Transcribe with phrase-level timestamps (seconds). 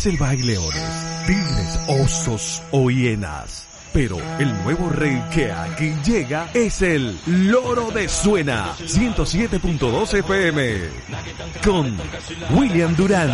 [0.00, 3.66] Selva hay leones, tigres, osos o hienas.
[3.92, 10.78] Pero el nuevo rey que aquí llega es el Loro de Suena 107.2 FM
[11.62, 11.98] con
[12.52, 13.30] William Durán.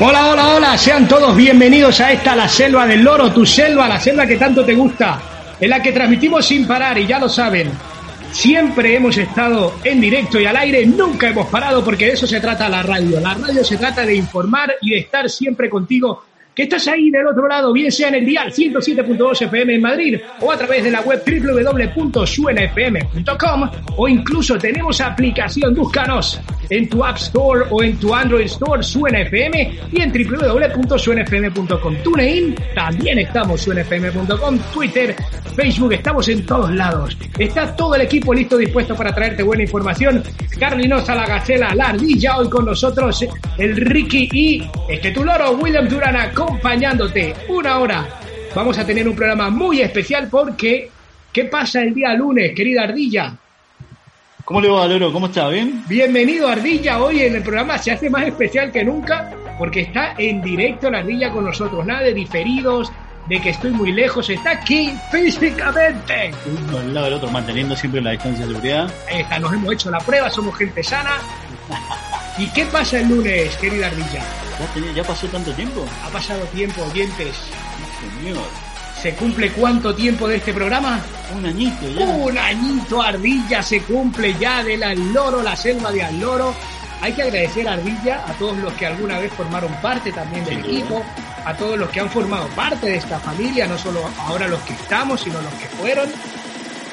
[0.00, 4.00] Hola, hola, hola, sean todos bienvenidos a esta La Selva del Loro, tu selva, la
[4.00, 5.20] selva que tanto te gusta,
[5.60, 7.93] en la que transmitimos sin parar y ya lo saben.
[8.34, 12.40] Siempre hemos estado en directo y al aire, nunca hemos parado porque de eso se
[12.40, 13.20] trata la radio.
[13.20, 16.24] La radio se trata de informar y de estar siempre contigo
[16.54, 20.20] que estás ahí del otro lado, bien sea en el dial 107.2 FM en Madrid
[20.40, 26.38] o a través de la web www.suenafm.com o incluso tenemos aplicación, búscanos
[26.70, 31.96] en tu App Store o en tu Android Store Suena FM y en www.suenafm.com.
[32.02, 35.14] TuneIn, también estamos suenafm.com, Twitter,
[35.54, 37.16] Facebook, estamos en todos lados.
[37.38, 40.22] Está todo el equipo listo, dispuesto para traerte buena información.
[40.58, 43.24] Carlinosa, la Gacela, la Ardilla, hoy con nosotros
[43.58, 48.06] el Ricky y este tu loro, William Duran, acompañándote una hora.
[48.54, 50.90] Vamos a tener un programa muy especial porque
[51.32, 53.34] ¿qué pasa el día lunes, querida Ardilla?
[54.44, 55.10] ¿Cómo le va, Loro?
[55.10, 55.48] ¿Cómo está?
[55.48, 55.82] ¿Bien?
[55.88, 60.42] Bienvenido Ardilla, hoy en el programa se hace más especial que nunca porque está en
[60.42, 62.92] directo la Ardilla con nosotros, nada de diferidos,
[63.26, 66.30] de que estoy muy lejos, está aquí físicamente.
[66.46, 68.92] Uno al lado del otro, manteniendo siempre la distancia de seguridad.
[69.10, 71.12] Ahí está, nos hemos hecho la prueba, somos gente sana.
[72.36, 74.43] ¿Y qué pasa el lunes, querida Ardilla?
[74.94, 75.84] ¿Ya, pasó tanto tiempo?
[76.04, 77.36] Ha pasado tiempo, oyentes.
[78.20, 78.46] Señor,
[79.00, 80.98] ¿Se cumple cuánto tiempo de este programa?
[81.34, 82.06] un añito ya.
[82.06, 84.80] Un añito Ardilla se cumple ya del
[85.12, 86.54] Loro, la selva de Al Loro.
[87.02, 90.60] Hay que agradecer a Ardilla, a todos los que alguna vez formaron parte también del
[90.60, 91.04] equipo,
[91.44, 94.72] a todos los que han formado parte de esta familia, no solo ahora los que
[94.72, 96.08] estamos, sino los que fueron,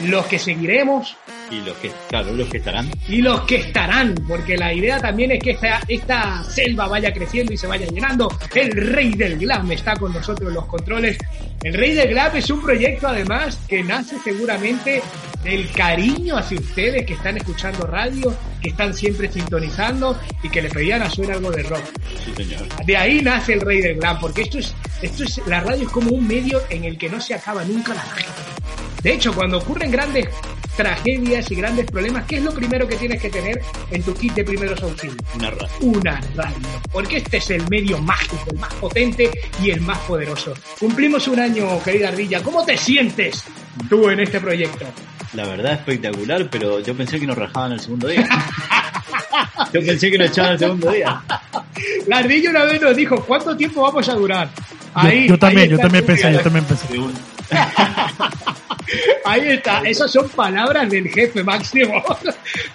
[0.02, 1.16] los que seguiremos
[1.52, 2.90] Y los que, claro, los que estarán.
[3.10, 7.52] y los que estarán, porque la idea también es que esta, esta selva vaya creciendo
[7.52, 8.30] y se vaya llenando.
[8.56, 11.18] El rey del glam está con nosotros en los controles.
[11.62, 15.02] El rey del glam es un proyecto además que nace seguramente
[15.44, 20.70] del cariño hacia ustedes que están escuchando radio, que están siempre sintonizando y que le
[20.70, 21.84] pedían a suena algo de rock.
[22.24, 22.62] Sí, señor.
[22.86, 25.90] De ahí nace el rey del glam, porque esto es, esto es, la radio es
[25.90, 28.28] como un medio en el que no se acaba nunca la magia.
[29.04, 30.28] De hecho, cuando ocurren grandes
[30.78, 34.34] tragedias y grandes problemas, ¿qué es lo primero que tienes que tener en tu kit
[34.34, 35.18] de primeros auxilios?
[35.36, 35.68] Una radio.
[35.82, 36.56] Una radio.
[36.92, 39.30] Porque este es el medio mágico, el más potente
[39.62, 40.54] y el más poderoso.
[40.80, 42.42] Cumplimos un año, querida Ardilla.
[42.44, 43.44] ¿Cómo te sientes
[43.90, 44.86] tú en este proyecto?
[45.34, 48.28] La verdad, espectacular, pero yo pensé que nos rajaban el segundo día.
[49.74, 51.22] yo pensé que nos echaban el segundo día.
[52.08, 54.50] La Ardilla una vez nos dijo, ¿cuánto tiempo vamos a durar?
[55.04, 56.86] Yo- yo, también, ahí yo también pensé, yo también pensé.
[59.26, 62.04] Ahí está, esas son palabras del jefe máximo.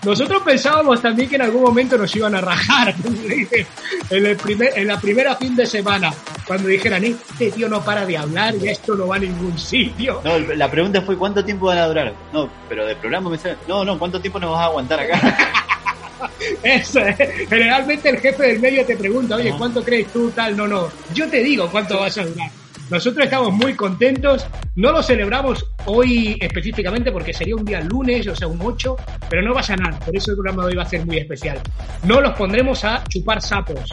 [0.04, 2.94] Nosotros pensábamos también que en algún momento nos iban a rajar
[4.10, 6.12] en, el primer, en la primera fin de semana,
[6.46, 10.20] cuando dijeran, este tío no para de hablar y esto no va a ningún sitio.
[10.24, 12.14] No, la pregunta fue ¿cuánto tiempo van a durar?
[12.32, 15.38] No, pero de programa me sale, no, no, ¿cuánto tiempo nos vas a aguantar acá?
[16.62, 17.16] Eso es.
[17.48, 19.54] Generalmente el jefe del medio te pregunta, oye.
[19.56, 20.56] ¿cuánto crees tú tal?
[20.56, 20.88] No, no.
[21.14, 22.50] Yo te digo cuánto vas a durar.
[22.90, 24.46] Nosotros estamos muy contentos.
[24.76, 28.96] No lo celebramos hoy específicamente porque sería un día lunes, o sea, un 8,
[29.28, 29.98] pero no pasa nada.
[29.98, 31.58] Por eso el programa de hoy va a ser muy especial.
[32.04, 33.92] No los pondremos a chupar sapos,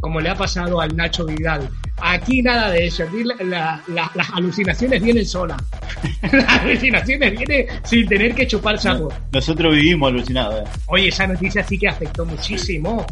[0.00, 1.68] como le ha pasado al Nacho Vidal.
[1.98, 3.04] Aquí nada de eso.
[3.04, 5.62] Aquí la- la- la- las alucinaciones vienen solas.
[6.32, 9.14] las alucinaciones vienen sin tener que chupar sapos.
[9.32, 10.60] Nosotros vivimos alucinados.
[10.68, 10.72] eh.
[10.88, 13.06] Oye, esa noticia sí que afectó muchísimo.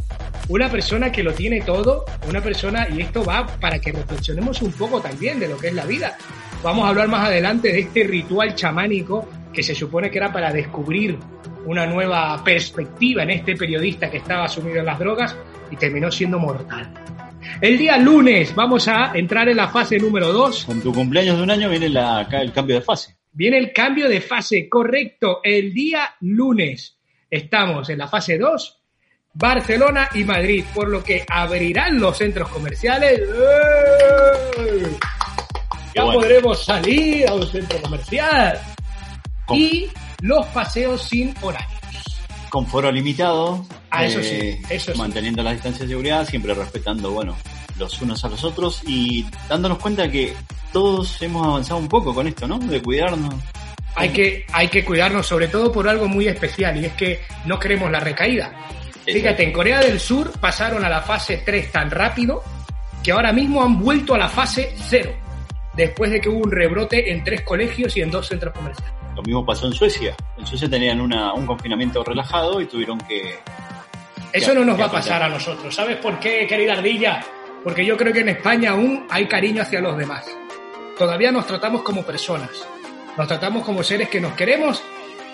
[0.48, 4.72] Una persona que lo tiene todo, una persona, y esto va para que reflexionemos un
[4.72, 6.18] poco también de lo que es la vida.
[6.62, 10.52] Vamos a hablar más adelante de este ritual chamánico que se supone que era para
[10.52, 11.18] descubrir
[11.64, 15.34] una nueva perspectiva en este periodista que estaba sumido en las drogas
[15.70, 16.92] y terminó siendo mortal.
[17.60, 21.42] El día lunes vamos a entrar en la fase número 2 Con tu cumpleaños de
[21.42, 23.16] un año viene la, el cambio de fase.
[23.32, 25.40] Viene el cambio de fase, correcto.
[25.42, 26.98] El día lunes
[27.30, 28.83] estamos en la fase 2,
[29.34, 33.20] Barcelona y Madrid, por lo que abrirán los centros comerciales.
[33.20, 34.96] ¡Eh!
[35.94, 36.20] Ya bueno.
[36.20, 38.60] podremos salir a un centro comercial.
[39.46, 39.88] Con, Y
[40.22, 41.70] los paseos sin horarios.
[42.50, 43.64] con foro limitado.
[43.70, 44.98] eh, Ah, eso sí, eso sí.
[44.98, 47.36] Manteniendo las distancias de seguridad, siempre respetando, bueno,
[47.78, 50.34] los unos a los otros y dándonos cuenta que
[50.72, 52.58] todos hemos avanzado un poco con esto, ¿no?
[52.58, 53.34] De cuidarnos.
[53.96, 57.58] Hay que, hay que cuidarnos sobre todo por algo muy especial y es que no
[57.60, 58.52] queremos la recaída.
[59.04, 62.42] Fíjate, en Corea del Sur pasaron a la fase 3 tan rápido
[63.04, 65.12] que ahora mismo han vuelto a la fase cero,
[65.74, 68.94] después de que hubo un rebrote en tres colegios y en dos centros comerciales.
[69.14, 70.16] Lo mismo pasó en Suecia.
[70.38, 73.38] En Suecia tenían una, un confinamiento relajado y tuvieron que...
[74.32, 75.72] Eso no nos va a pasar a nosotros.
[75.72, 77.22] ¿Sabes por qué, querida Ardilla?
[77.62, 80.24] Porque yo creo que en España aún hay cariño hacia los demás.
[80.98, 82.50] Todavía nos tratamos como personas.
[83.16, 84.82] Nos tratamos como seres que nos queremos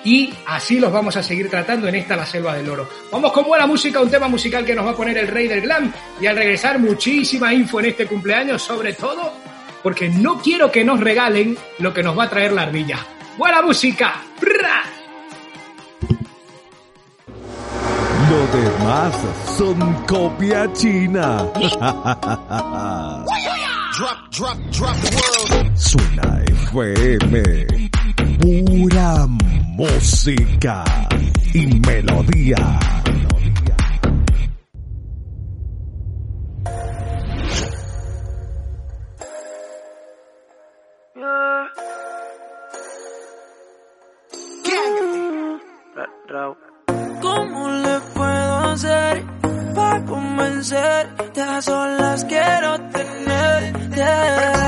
[0.04, 2.88] y así los vamos a seguir tratando en esta La Selva del Oro.
[3.10, 5.62] Vamos con buena música, un tema musical que nos va a poner el rey del
[5.62, 9.32] glam y al regresar muchísima info en este cumpleaños, sobre todo
[9.82, 12.98] porque no quiero que nos regalen lo que nos va a traer la ardilla.
[13.36, 14.22] ¡Buena música!
[14.40, 14.82] ¡Bra!
[18.30, 19.14] Lo demás
[19.56, 21.44] son copia china.
[23.96, 25.76] Drop, drop, drop world.
[25.76, 27.89] Suena FM.
[28.40, 29.26] Pura
[29.76, 30.84] música
[31.52, 32.78] y melodía.
[47.20, 49.24] ¿Cómo le puedo hacer
[49.74, 51.42] para convencerte?
[51.42, 54.59] A solas quiero tenerte.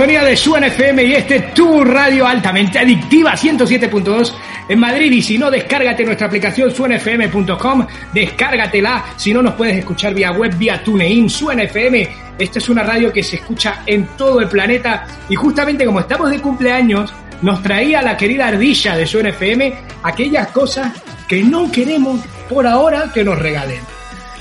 [0.00, 4.32] Sintonía de Suena FM y este es tu radio altamente adictiva 107.2
[4.70, 10.14] en Madrid y si no, descárgate nuestra aplicación suenafm.com, descárgatela, si no nos puedes escuchar
[10.14, 12.08] vía web, vía TuneIn, Suena FM.
[12.38, 16.30] Esta es una radio que se escucha en todo el planeta y justamente como estamos
[16.30, 20.94] de cumpleaños, nos traía la querida ardilla de Suena FM aquellas cosas
[21.28, 23.80] que no queremos por ahora que nos regalen.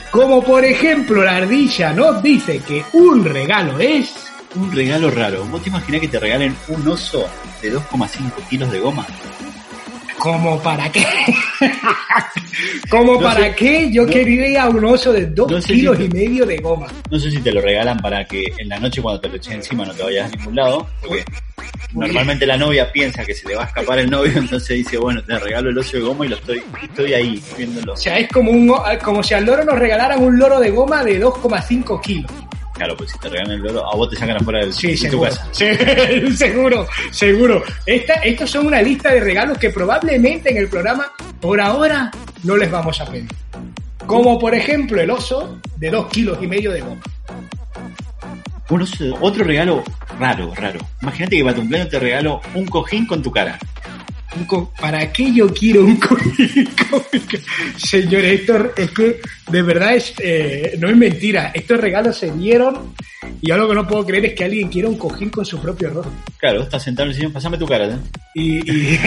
[0.09, 4.28] Como por ejemplo la ardilla nos dice que un regalo es...
[4.55, 5.45] Un regalo raro.
[5.45, 7.27] ¿Vos te imaginás que te regalen un oso
[7.61, 9.05] de 2,5 kilos de goma?
[10.17, 11.05] ¿Cómo para qué?
[12.89, 15.97] ¿Cómo No para sé, qué yo no- quería un oso de dos no sé kilos
[15.97, 16.87] si- y medio de goma?
[17.09, 19.53] No sé si te lo regalan para que en la noche cuando te lo eches
[19.53, 21.23] encima no te vayas a ningún lado, porque
[21.93, 25.23] normalmente la novia piensa que se le va a escapar el novio, entonces dice, bueno,
[25.23, 27.93] te regalo el oso de goma y lo estoy, estoy ahí viéndolo.
[27.93, 31.01] O sea, es como, un, como si al loro nos regalaran un loro de goma
[31.03, 32.31] de 2,5 kilos.
[32.79, 34.93] Claro, pues si te regalan el loro, a vos te sacan afuera del, Sí, de
[34.93, 35.29] tu seguro.
[35.29, 35.47] casa.
[35.51, 37.63] Sí, seguro, seguro.
[37.85, 42.09] Esta, estos son una lista de regalos que probablemente en el programa por ahora
[42.43, 43.27] no les vamos a pedir.
[44.05, 47.01] Como por ejemplo el oso de dos kilos y medio de goma.
[49.19, 49.83] Otro regalo
[50.17, 50.79] raro, raro.
[51.01, 53.59] Imagínate que para tu cumpleaños te regalo un cojín con tu cara.
[54.37, 56.69] Un co- ¿Para qué yo quiero un cojín?
[57.77, 59.19] Señores, esto es que
[59.49, 61.51] de verdad es, eh, no es mentira.
[61.53, 62.93] Estos regalos se dieron
[63.41, 65.89] y algo que no puedo creer es que alguien quiera un cojín con su propio
[65.89, 66.11] rostro.
[66.37, 67.87] Claro, estás sentado en el sillón, pasame tu cara.
[67.87, 67.97] ¿eh?
[68.35, 68.99] Y, y-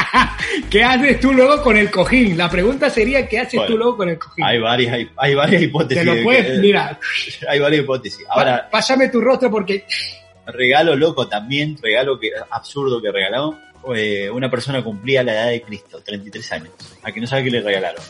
[0.70, 2.36] ¿Qué haces tú luego con el cojín?
[2.36, 4.44] La pregunta sería, ¿qué haces Bueno, tú luego con el cojín?
[4.44, 5.98] Hay varias, hay, hay varias hipótesis.
[6.02, 6.98] Te lo de puedes, que- mira,
[7.48, 8.24] Hay varias hipótesis.
[8.28, 9.84] Ahora, pásame tu rostro porque
[10.46, 13.58] regalo loco también, regalo que absurdo que regaló.
[13.94, 16.70] Eh, una persona cumplía la edad de Cristo, 33 años.
[17.02, 18.02] A que no sabe qué le regalaron.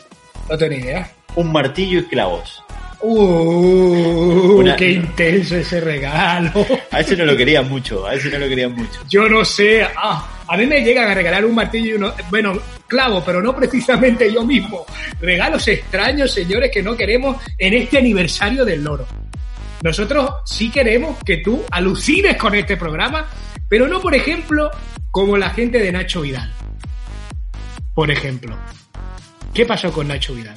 [0.49, 1.11] no tengo ni idea.
[1.35, 2.63] Un martillo y clavos.
[2.99, 6.51] Uh, Una- qué intenso ese regalo.
[6.91, 9.01] A ese no lo querían mucho, a ese no lo querían mucho.
[9.07, 9.83] Yo no sé.
[9.95, 12.57] Ah, a mí me llegan a regalar un martillo y uno, bueno,
[12.87, 14.85] clavo, pero no precisamente yo mismo.
[15.21, 19.05] Regalos extraños, señores, que no queremos en este aniversario del loro.
[19.81, 23.25] Nosotros sí queremos que tú alucines con este programa,
[23.69, 24.71] pero no, por ejemplo,
[25.11, 26.51] como la gente de Nacho Vidal.
[27.93, 28.55] Por ejemplo.
[29.53, 30.55] ¿Qué pasó con Nacho Vidal?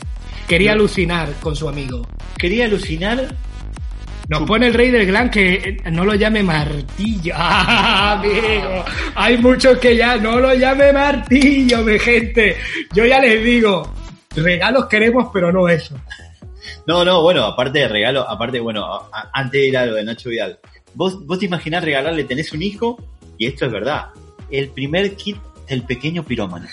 [0.48, 0.80] Quería No.
[0.80, 2.06] alucinar con su amigo.
[2.36, 3.34] Quería alucinar.
[4.28, 7.34] Nos pone el rey del glam que eh, no lo llame martillo.
[7.38, 8.84] Ah, amigo.
[9.16, 12.56] Hay muchos que ya no lo llame martillo, mi gente.
[12.94, 13.92] Yo ya les digo,
[14.36, 15.96] regalos queremos, pero no eso.
[16.90, 20.02] No, no, bueno, aparte de regalo, aparte, bueno, a- antes de ir a lo de
[20.02, 20.58] Nacho Vidal.
[20.94, 22.98] Vos, vos te imaginás regalarle, tenés un hijo,
[23.38, 24.06] y esto es verdad,
[24.50, 25.36] el primer kit
[25.68, 26.66] del pequeño pirómano.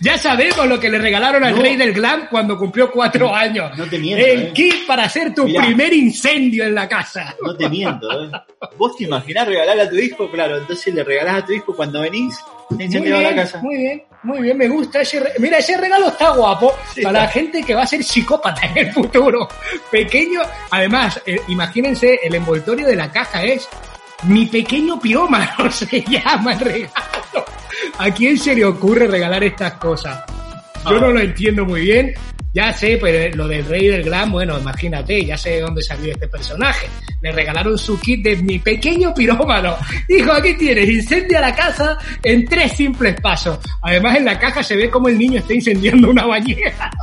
[0.00, 1.62] Ya sabemos lo que le regalaron al No.
[1.62, 3.76] rey del glam cuando cumplió cuatro años.
[3.76, 4.52] no te miento, El eh.
[4.54, 5.64] kit para hacer tu Mirá.
[5.64, 7.34] primer incendio en la casa.
[7.42, 8.30] No te miento, ¿eh?
[8.76, 12.00] Vos te imaginás regalarle a tu hijo, claro, entonces le regalás a tu hijo cuando
[12.00, 12.36] venís,
[12.68, 13.58] te Muy incendiaba la bien, casa.
[13.62, 17.20] muy bien, muy bien, me gusta ese re- Mira, ese regalo está guapo Sí, para
[17.22, 19.48] la gente que va a ser psicópata en el futuro.
[19.90, 23.68] Pequeño, además, eh, imagínense, el envoltorio de la caja es
[24.24, 27.44] mi pequeño pirómano, se llama el regalo.
[27.98, 30.24] ¿A quién se le ocurre regalar estas cosas?
[30.88, 31.00] Yo Ah.
[31.00, 32.14] no lo entiendo muy bien.
[32.54, 36.12] Ya sé, pero lo del rey del glam, bueno, imagínate, ya sé de dónde salió
[36.12, 36.86] este personaje.
[37.20, 39.76] Le regalaron su kit de mi pequeño pirómano.
[40.08, 43.58] Dijo, aquí tienes, incendia la casa en tres simples pasos.
[43.82, 46.90] Además, en la caja se ve como el niño está incendiando una bañera.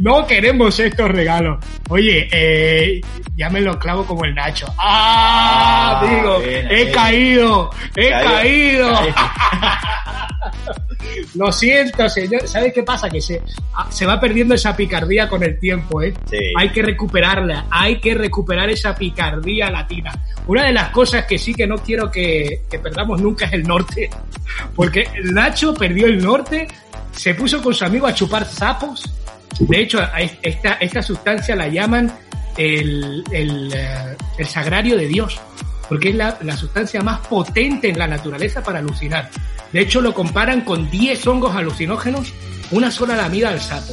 [0.00, 1.58] No queremos estos regalos.
[1.88, 3.00] Oye, eh,
[3.36, 4.66] ya me lo clavo como el Nacho.
[4.78, 6.00] ¡Ah!
[6.00, 6.92] Ah, digo, bien, he bien.
[6.92, 8.92] caído, he caído.
[8.92, 9.00] Caído.
[11.34, 12.46] Lo siento, señor.
[12.48, 13.08] ¿Sabes qué pasa?
[13.08, 13.40] Que se,
[13.74, 16.12] ah, se va perdiendo esa picardía con el tiempo, ¿eh?
[16.28, 16.38] Sí.
[16.56, 20.12] Hay que recuperarla, hay que recuperar esa picardía latina.
[20.46, 23.62] Una de las cosas que sí que no quiero que, que perdamos nunca es el
[23.62, 24.10] norte.
[24.74, 26.68] Porque Nacho perdió el norte,
[27.12, 29.04] se puso con su amigo a chupar sapos.
[29.58, 30.00] De hecho,
[30.42, 32.12] esta sustancia la llaman
[32.56, 35.40] el, el, eh, el sagrario de Dios,
[35.88, 39.30] porque es la, la sustancia más potente en la naturaleza para alucinar.
[39.72, 42.32] De hecho, lo comparan con 10 hongos alucinógenos,
[42.70, 43.92] una sola lamida al sapo.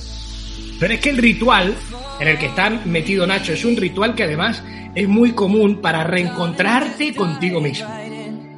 [0.80, 1.76] Pero es que el ritual
[2.20, 4.64] en el que está metido Nacho es un ritual que además
[4.96, 7.88] es muy común para reencontrarte contigo mismo.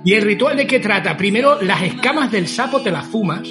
[0.03, 1.15] ¿Y el ritual de qué trata?
[1.17, 3.47] Primero, las escamas del sapo te las fumas,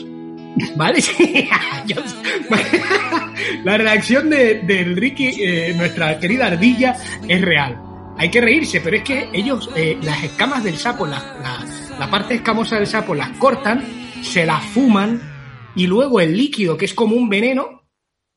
[0.77, 1.01] ¿vale?
[3.65, 7.81] La reacción de, de Ricky, eh, nuestra querida ardilla, es real.
[8.17, 11.65] Hay que reírse, pero es que ellos, eh, las escamas del sapo, la-
[11.99, 13.83] la parte escamosa del sapo, las cortan,
[14.23, 15.21] se las fuman
[15.77, 17.84] y luego el líquido, que es como un veneno,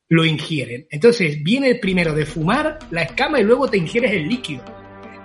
[0.08, 0.86] lo ingieren.
[0.90, 4.64] Entonces viene primero de fumar la escama y luego te ingieres el líquido.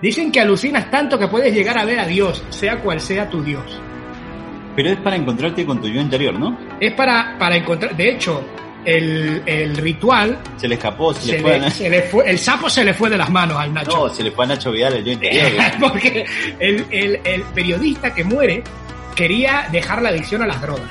[0.02, 3.42] Dicen que alucinas tanto que puedes llegar a ver a Dios, sea cual sea tu
[3.42, 3.64] Dios.
[4.76, 6.58] Pero es para encontrarte con tu yo interior, ¿no?
[6.82, 8.44] Es para, para encontrar, de hecho,
[8.84, 12.30] el, el ritual, Se le escapó, se, se le fue a le- se le fue,
[12.30, 14.08] el sapo se le fue de las manos al Nacho.
[14.08, 15.52] No, se le fue a Nacho Vidal el yo interior.
[15.80, 16.26] Porque
[16.60, 18.62] el, el- el periodista que muere
[19.16, 20.90] quería dejar la adicción a las drogas.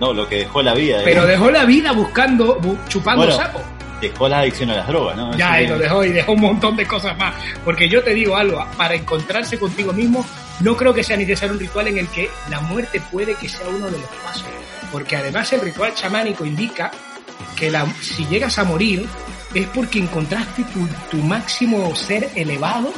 [0.00, 1.00] No, lo que dejó la vida.
[1.04, 3.60] Pero dejó la vida buscando, bu- chupando Bueno, sapo.
[4.00, 5.36] Dejó la adicción a las drogas, ¿no?
[5.36, 7.34] Ya, Eso y lo dejó y dejó un montón de cosas más.
[7.64, 10.24] Porque yo te digo algo, para encontrarse contigo mismo
[10.60, 13.66] no creo que sea necesario un ritual en el que la muerte puede que sea
[13.68, 14.44] uno de los pasos.
[14.92, 16.92] Porque además el ritual chamánico indica
[17.56, 19.04] que la- si llegas a morir
[19.54, 22.92] es porque encontraste tu, tu máximo ser elevado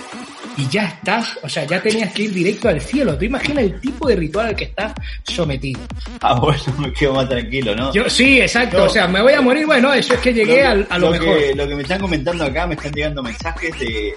[0.57, 3.17] y ya estás, o sea, ya tenías que ir directo al cielo.
[3.17, 4.93] Tú imaginas el tipo de ritual al que estás
[5.25, 5.81] sometido.
[6.21, 7.93] Ah, bueno, me quedo más tranquilo, ¿no?
[7.95, 8.85] Yo, sí, exacto, No.
[8.85, 11.11] o sea, me voy a morir, bueno, eso es que llegué que- al- a lo,
[11.13, 11.39] mejor.
[11.39, 14.15] Que, lo que me están comentando acá, me están llegando mensajes de, de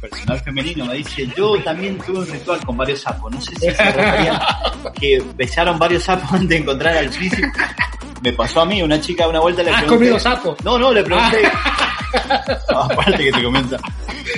[0.00, 0.86] personal femenino.
[0.86, 3.32] Me dice, yo también tuve un ritual con varios sapos.
[3.32, 4.40] No sé si se referían
[5.00, 7.48] que besaron varios sapos antes de encontrar al príncipe.
[8.22, 9.96] Me pasó a mí, una chica una vuelta le ¿Has pregunté...
[9.98, 10.56] comido sapo?
[10.64, 11.42] No, no, le pregunté...
[12.72, 13.76] No, aparte que te comienza.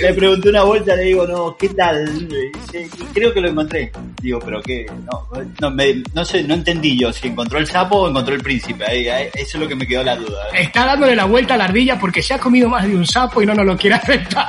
[0.02, 2.28] Le pregunté una vuelta, le digo, no, ¿qué tal?
[2.28, 3.90] Dice, "Y creo que lo encontré.
[4.20, 5.26] Digo, pero qué, no,
[5.58, 8.84] no, me- no sé, no entendí yo si encontró el sapo o encontró el príncipe.
[8.84, 10.48] Ahí, ahí, eso es lo que me quedó la duda.
[10.52, 13.40] Está dándole la vuelta a la ardilla porque se ha comido más de un sapo
[13.40, 14.46] y no nos lo quiere aceptar.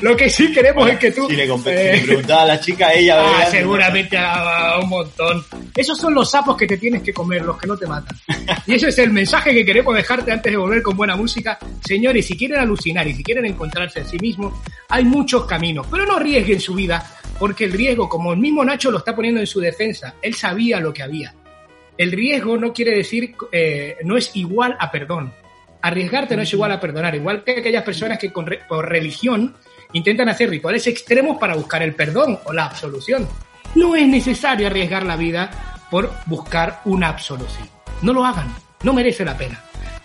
[0.00, 1.28] Lo que sí queremos es que tú...
[1.28, 5.44] Si le, eh, si le preguntaba a la chica, ella Ah, seguramente ah, un montón.
[5.76, 8.16] Esos son los sapos que te tienes que comer, los que no te matan.
[8.66, 11.58] Y ese es el mensaje que queremos dejarte antes de volver con buena música.
[11.84, 14.54] Señores, si quieren alucinar y si quieren encontrarse en sí mismos,
[14.88, 17.04] hay muchos caminos, pero no arriesguen su vida,
[17.38, 20.80] porque el riesgo, como el mismo Nacho lo está poniendo en su defensa, él sabía
[20.80, 21.34] lo que había.
[21.98, 25.32] El riesgo no quiere decir, eh, no es igual a perdón.
[25.82, 29.54] Arriesgarte no es igual a perdonar, igual que aquellas personas que por religión
[29.92, 33.28] intentan hacer rituales extremos para buscar el perdón o la absolución.
[33.74, 35.50] No es necesario arriesgar la vida
[35.90, 37.71] por buscar una absolución.
[38.02, 39.60] No lo hagan, no merece la pena.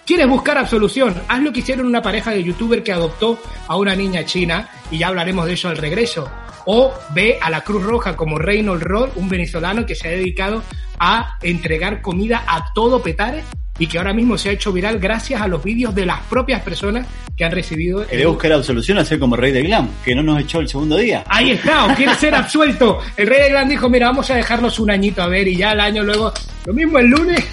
[0.06, 1.16] ¿Quieres buscar absolución?
[1.28, 5.00] Haz lo que hicieron una pareja de youtuber que adoptó a una niña china, y
[5.00, 6.30] ya hablaremos de eso al regreso.
[6.66, 10.64] O ve a la Cruz Roja como Reynold Rod, un venezolano que se ha dedicado
[11.00, 13.44] a entregar comida a todo petare
[13.80, 16.62] y que ahora mismo se ha hecho viral gracias a los vídeos de las propias
[16.62, 18.02] personas que han recibido.
[18.02, 20.98] el- Quería buscar absolución, hacer como rey de glam, que no nos echó el segundo
[20.98, 21.24] día.
[21.28, 23.00] Ahí está, o quiere ser absuelto.
[23.16, 25.72] El rey de Gran dijo, mira, vamos a dejarnos un añito a ver y ya
[25.74, 26.34] el año luego,
[26.66, 27.44] lo mismo el lunes.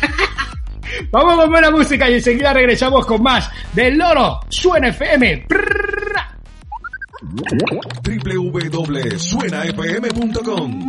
[1.11, 4.41] vamos con buena música y enseguida regresamos con más del loro.
[4.49, 5.47] Suena FM.
[9.55, 10.89] Www.suenafm.com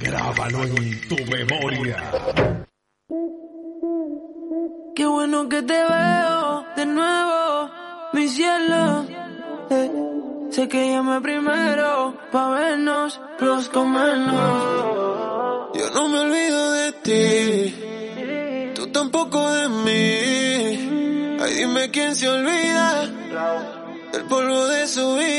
[0.00, 1.96] Grábalo en tu memoria.
[4.96, 7.70] Qué bueno que te veo de nuevo,
[8.14, 9.04] mi cielo.
[9.68, 9.90] Eh,
[10.50, 15.68] sé que llamé primero pa' vernos, los comernos.
[15.74, 17.74] Yo no me olvido de ti,
[18.74, 21.36] tú tampoco de mí.
[21.42, 23.04] Ay, dime quién se olvida
[24.12, 25.35] del polvo de su vida.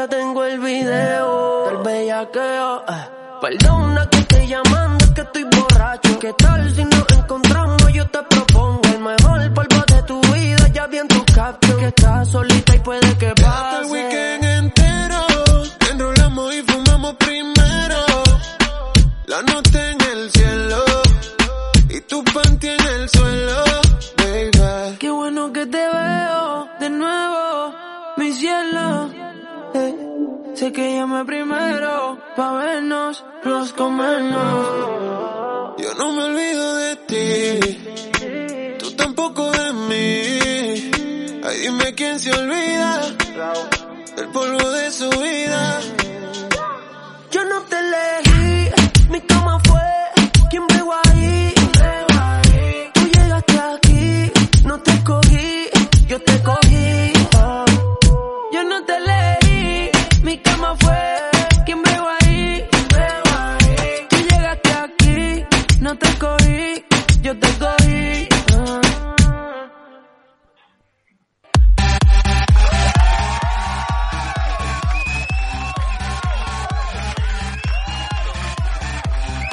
[0.00, 2.84] Todavía tengo el video del bellaqueo.
[2.88, 3.08] eh.
[3.40, 6.18] Perdona que estoy llamando, es que estoy borracho.
[6.18, 7.92] ¿Qué tal si nos encontramos?
[7.92, 10.68] Yo te propongo el mejor polvo de tu vida.
[10.72, 13.92] Ya vi en tu caption que estás solita y puede que Hasta el pase.
[13.92, 15.26] weekend entero.
[15.90, 17.96] Enrolamos y fumamos primero.
[19.26, 20.84] La nota en el cielo.
[21.88, 23.64] Y tu panty en el suelo,
[24.18, 24.96] baby.
[24.98, 27.74] Qué bueno que te veo de nuevo,
[28.18, 29.10] mi cielo.
[29.72, 29.94] Eh,
[30.54, 34.66] sé que llamé primero pa' vernos, los comernos.
[35.78, 40.90] Yo no me olvido de ti, tú tampoco de mí.
[41.44, 43.00] Ay, dime quién se olvida
[44.16, 45.80] del polvo de su vida.
[47.30, 48.70] Yo no te elegí,
[49.08, 49.89] mi cama fue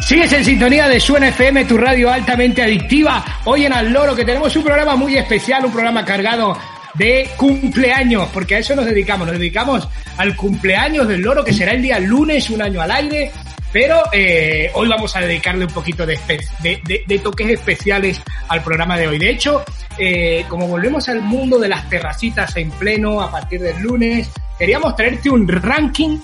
[0.08, 3.26] Sigues en sintonía de Suena FM, tu radio altamente adictiva.
[3.44, 6.58] Hoy en Al Loro, que tenemos un programa muy especial, un programa cargado
[6.94, 9.28] de cumpleaños, porque a eso nos dedicamos.
[9.28, 13.34] Nos dedicamos al cumpleaños del Loro, que será el día lunes, un año al aire.
[13.74, 16.18] Pero eh, hoy vamos a dedicarle un poquito de,
[17.06, 19.20] de toques especiales al programa de hoy.
[19.20, 19.66] De hecho,
[19.98, 24.96] eh, como volvemos al mundo de las terracitas en pleno a partir del lunes, queríamos
[24.96, 26.18] traerte un ranking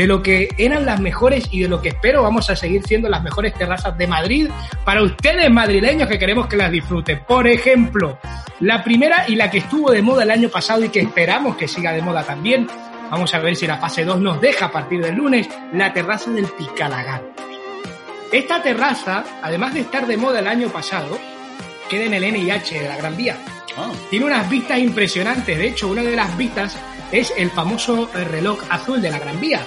[0.00, 3.10] de lo que eran las mejores y de lo que espero vamos a seguir siendo
[3.10, 4.48] las mejores terrazas de Madrid
[4.82, 7.20] para ustedes madrileños que queremos que las disfruten.
[7.28, 8.18] Por ejemplo,
[8.60, 11.68] la primera y la que estuvo de moda el año pasado y que esperamos que
[11.68, 12.66] siga de moda también,
[13.10, 16.30] vamos a ver si la fase 2 nos deja a partir del lunes, la terraza
[16.30, 17.44] del Picalagartos.
[18.32, 21.18] Esta terraza, además de estar de moda el año pasado,
[21.90, 23.36] queda en el NIH de la Gran Vía.
[23.76, 25.58] Ah, Tiene unas vistas impresionantes.
[25.58, 26.74] De hecho, una de las vistas
[27.12, 29.60] es el famoso reloj azul de la Gran Vía.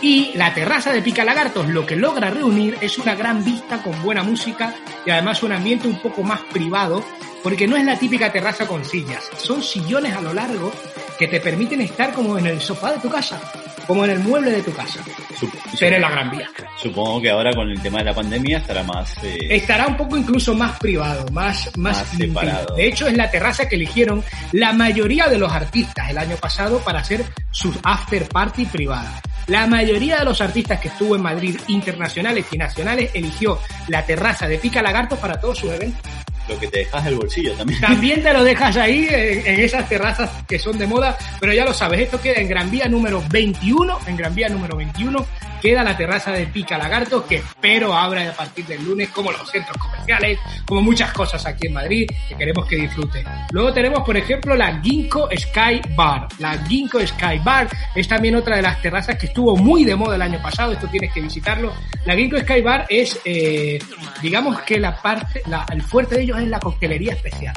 [0.00, 4.00] Y la terraza de Pica Lagartos lo que logra reunir es una gran vista con
[4.02, 4.72] buena música
[5.04, 7.04] y además un ambiente un poco más privado,
[7.42, 10.72] porque no es la típica terraza con sillas, son sillones a lo largo
[11.18, 13.40] que te permiten estar como en el sofá de tu casa,
[13.88, 15.00] como en el mueble de tu casa,
[15.38, 16.48] sup- pero en la Gran Vía.
[16.80, 19.16] Supongo que ahora con el tema de la pandemia estará más...
[19.24, 22.76] eh, estará un poco incluso más privado, más, más, Más separado.
[22.76, 26.78] De hecho, es la terraza que eligieron la mayoría de los artistas el año pasado
[26.84, 29.20] para hacer sus after party privada.
[29.48, 33.58] La mayoría de los artistas que estuvo en Madrid, internacionales y nacionales, eligió
[33.88, 36.02] la terraza de Pica Lagarto para todos sus eventos.
[36.48, 37.80] lo que te dejas del bolsillo también.
[37.80, 41.64] También te lo dejas ahí en, en esas terrazas que son de moda, pero ya
[41.64, 45.26] lo sabes, esto queda en Gran Vía número 21, en Gran Vía número 21
[45.60, 49.50] queda la terraza de Pica Lagarto, que espero abra a partir del lunes, como los
[49.50, 53.24] centros comerciales, como muchas cosas aquí en Madrid, que queremos que disfruten.
[53.52, 56.28] Luego tenemos, por ejemplo, la Ginkgo Sky Bar.
[56.38, 60.16] La Ginkgo Sky Bar es también otra de las terrazas que estuvo muy de moda
[60.16, 61.72] el año pasado, esto tienes que visitarlo.
[62.04, 63.78] La Ginkgo Sky Bar es, eh,
[64.22, 65.42] digamos que la parte,
[65.72, 67.54] el fuerte de ellos es la coctelería especial.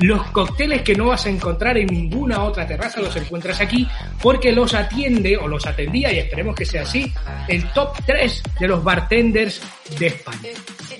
[0.00, 3.86] Los cócteles que no vas a encontrar en ninguna otra terraza los encuentras aquí
[4.22, 6.99] porque los atiende o los atendía, y esperemos que sea así,
[7.48, 9.60] el top 3 de los bartenders
[9.98, 10.50] de España.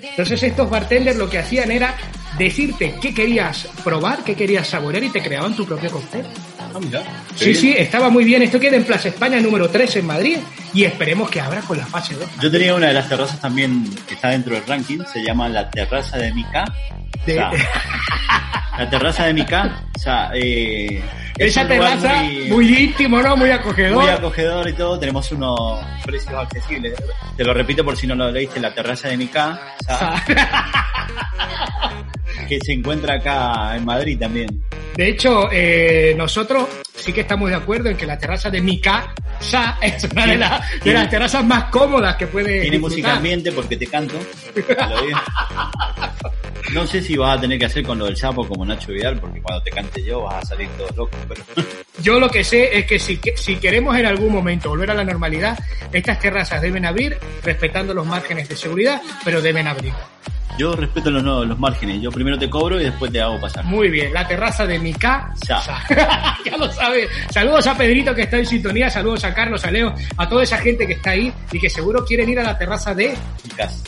[0.03, 1.97] Entonces estos bartenders lo que hacían era
[2.39, 6.25] decirte qué querías probar, qué querías saborear y te creaban tu propio cóctel.
[6.75, 7.03] Ah, mira.
[7.35, 8.43] Sí, sí, estaba muy bien.
[8.43, 10.39] Esto queda en Plaza España número 3 en Madrid
[10.73, 12.29] y esperemos que abra con la fase 2.
[12.41, 15.69] Yo tenía una de las terrazas también que está dentro del ranking, se llama la
[15.71, 16.65] terraza de Mica.
[17.27, 17.51] De- O sea,
[18.79, 21.03] la terraza de Mica, o sea, eh,
[21.37, 23.37] es Esa terraza muy- muy, íntimo, ¿no?
[23.37, 24.03] Muy acogedor.
[24.03, 26.95] muy acogedor y todo, tenemos unos precios accesibles.
[27.37, 30.25] Te lo repito por si no lo leíste, la terraza de Mica, o sea,
[32.51, 34.49] que se encuentra acá en Madrid también.
[34.97, 38.81] De hecho, eh, nosotros sí que estamos de acuerdo en que la terraza de mi
[38.81, 43.53] casa es una de, las- de las terrazas más cómodas que puede Tiene música ambiente
[43.53, 44.17] porque te canto.
[44.53, 44.65] te.
[46.75, 49.19] No sé si vas a tener que hacer con lo del sapo como Nacho Vidal,
[49.19, 51.43] porque cuando te cante yo vas a salir todos locos, pero
[52.03, 54.95] Yo lo que sé es que si, que- si queremos en algún momento volver a
[54.95, 55.59] la normalidad,
[55.93, 59.93] estas terrazas deben abrir respetando los márgenes de seguridad, pero deben abrir.
[60.59, 62.01] Yo respeto los, no, los márgenes.
[62.01, 63.65] Yo primero te cobro y después te hago pasar.
[63.65, 65.33] Muy bien, la terraza de mi casa.
[65.89, 66.37] Ya.
[66.45, 67.09] ya lo sabes.
[67.31, 70.59] Saludos a Pedrito que está en sintonía, saludos a Carlos, a Leo, a toda esa
[70.59, 73.83] gente que está ahí y que seguro quieren ir a la terraza de Chicas.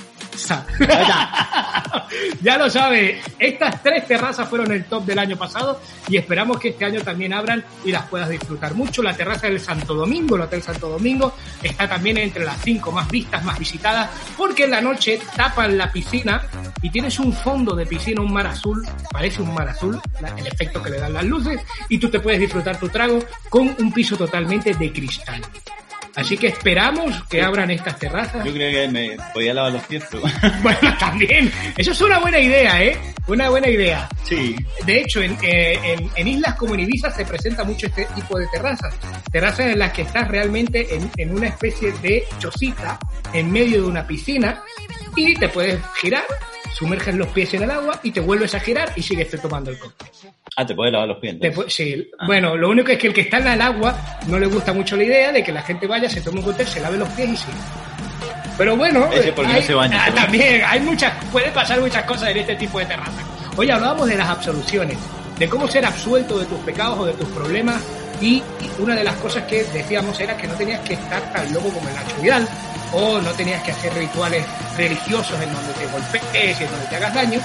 [2.40, 6.70] Ya lo sabe, estas tres terrazas fueron el top del año pasado y esperamos que
[6.70, 9.02] este año también abran y las puedas disfrutar mucho.
[9.02, 13.08] La terraza del Santo Domingo, el Hotel Santo Domingo, está también entre las cinco más
[13.10, 16.42] vistas, más visitadas, porque en la noche tapan la piscina
[16.82, 20.00] y tienes un fondo de piscina, un mar azul, parece un mar azul,
[20.36, 23.74] el efecto que le dan las luces, y tú te puedes disfrutar tu trago con
[23.78, 25.42] un piso totalmente de cristal.
[26.14, 28.44] Así que esperamos que abran estas terrazas.
[28.44, 30.22] Yo creo que me podía lavar los pies, pero...
[30.62, 31.50] Bueno, también.
[31.76, 32.98] Eso es una buena idea, ¿eh?
[33.26, 34.08] Una buena idea.
[34.24, 34.54] sí.
[34.84, 38.38] De hecho, en, eh, en- en islas como en Ibiza se presenta mucho este tipo
[38.38, 38.94] de terrazas.
[39.30, 42.98] Terrazas en las que estás realmente en, en una especie de chocita
[43.32, 44.62] en medio de una piscina
[45.16, 46.24] y te puedes girar,
[46.74, 49.78] sumerges los pies en el agua y te vuelves a girar y sigues tomando el
[49.78, 50.08] cóctel.
[50.56, 51.36] Ah, te puedes lavar los pies.
[51.40, 51.72] Entonces.
[51.74, 52.26] sí, Ah.
[52.26, 53.94] bueno, lo único es que el que está en el agua
[54.26, 56.66] no le gusta mucho la idea de que la gente vaya, se tome un cóctel,
[56.66, 57.54] se lave los pies y siga.
[58.58, 62.28] Pero bueno, Ese porque no se baña, ah, también hay muchas, puede pasar muchas cosas
[62.30, 63.24] en este tipo de terrazas.
[63.56, 64.98] Hoy hablábamos de las absoluciones,
[65.38, 67.82] de cómo ser absuelto de tus pecados o de tus problemas
[68.20, 68.42] y
[68.78, 71.88] una de las cosas que decíamos era que no tenías que estar tan loco como
[71.88, 72.48] el Nacho Vidal
[72.92, 74.44] o no tenías que hacer rituales
[74.76, 77.40] religiosos en donde te golpees y en donde te hagas daño,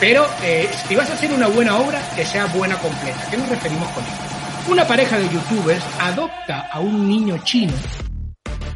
[0.00, 3.26] pero eh, si vas a hacer una buena obra, que sea buena completa.
[3.30, 4.70] ¿Qué nos referimos con esto?
[4.72, 7.72] Una pareja de youtubers adopta a un niño chino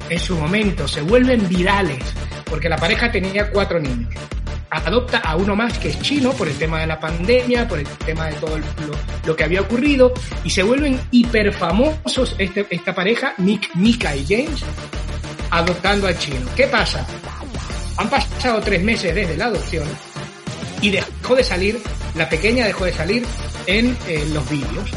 [0.08, 2.02] en su momento, se vuelven virales,
[2.46, 4.12] porque la pareja tenía cuatro niños.
[4.70, 7.86] Adopta a uno más que es chino por el tema de la pandemia, por el
[8.04, 8.64] tema de todo el-
[9.26, 10.12] lo, que había ocurrido,
[10.44, 14.62] y se vuelven hiperfamosos este, esta pareja, Nick, Mika y James,
[15.52, 16.40] adoptando al chino.
[16.56, 17.06] ¿Qué pasa?
[17.98, 19.86] Han pasado tres meses desde la adopción
[20.80, 21.80] y dejó de salir,
[22.16, 23.24] la pequeña dejó de salir
[23.66, 24.90] en eh, los vídeos.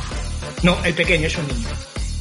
[0.63, 1.68] No, el pequeño es un niño.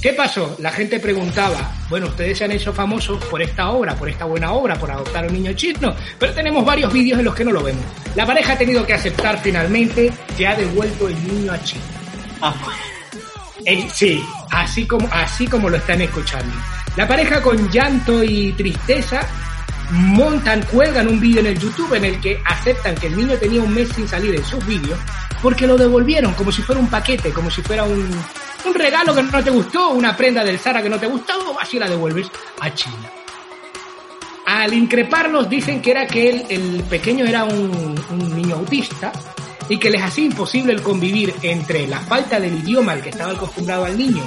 [0.02, 0.54] ¿Qué pasó?
[0.58, 4.52] La gente preguntaba, bueno, ustedes se han hecho famosos por esta obra, por esta buena
[4.52, 7.52] obra, por adoptar a un niño chino, pero tenemos varios vídeos en los que no
[7.52, 7.84] lo vemos.
[8.14, 11.84] La pareja ha tenido que aceptar finalmente que ha devuelto el niño a China.
[12.42, 12.54] Ah,
[13.64, 16.54] Eh, sí, así como, así como lo están escuchando.
[16.96, 19.26] La pareja con llanto y tristeza
[19.90, 23.60] montan, cuelgan un vídeo en el YouTube en el que aceptan que el niño tenía
[23.60, 24.98] un mes sin salir en sus vídeos
[25.42, 28.08] porque lo devolvieron como si fuera un paquete, como si fuera un,
[28.64, 31.78] un regalo que no te gustó, una prenda del Zara que no te gustó, así
[31.78, 32.28] la devuelves
[32.60, 33.10] a China.
[34.46, 39.12] Al increparlos dicen que era que él, el pequeño era un, un niño autista
[39.68, 43.32] y que les hacía imposible el convivir entre la falta del idioma al que estaba
[43.32, 44.26] acostumbrado al niño,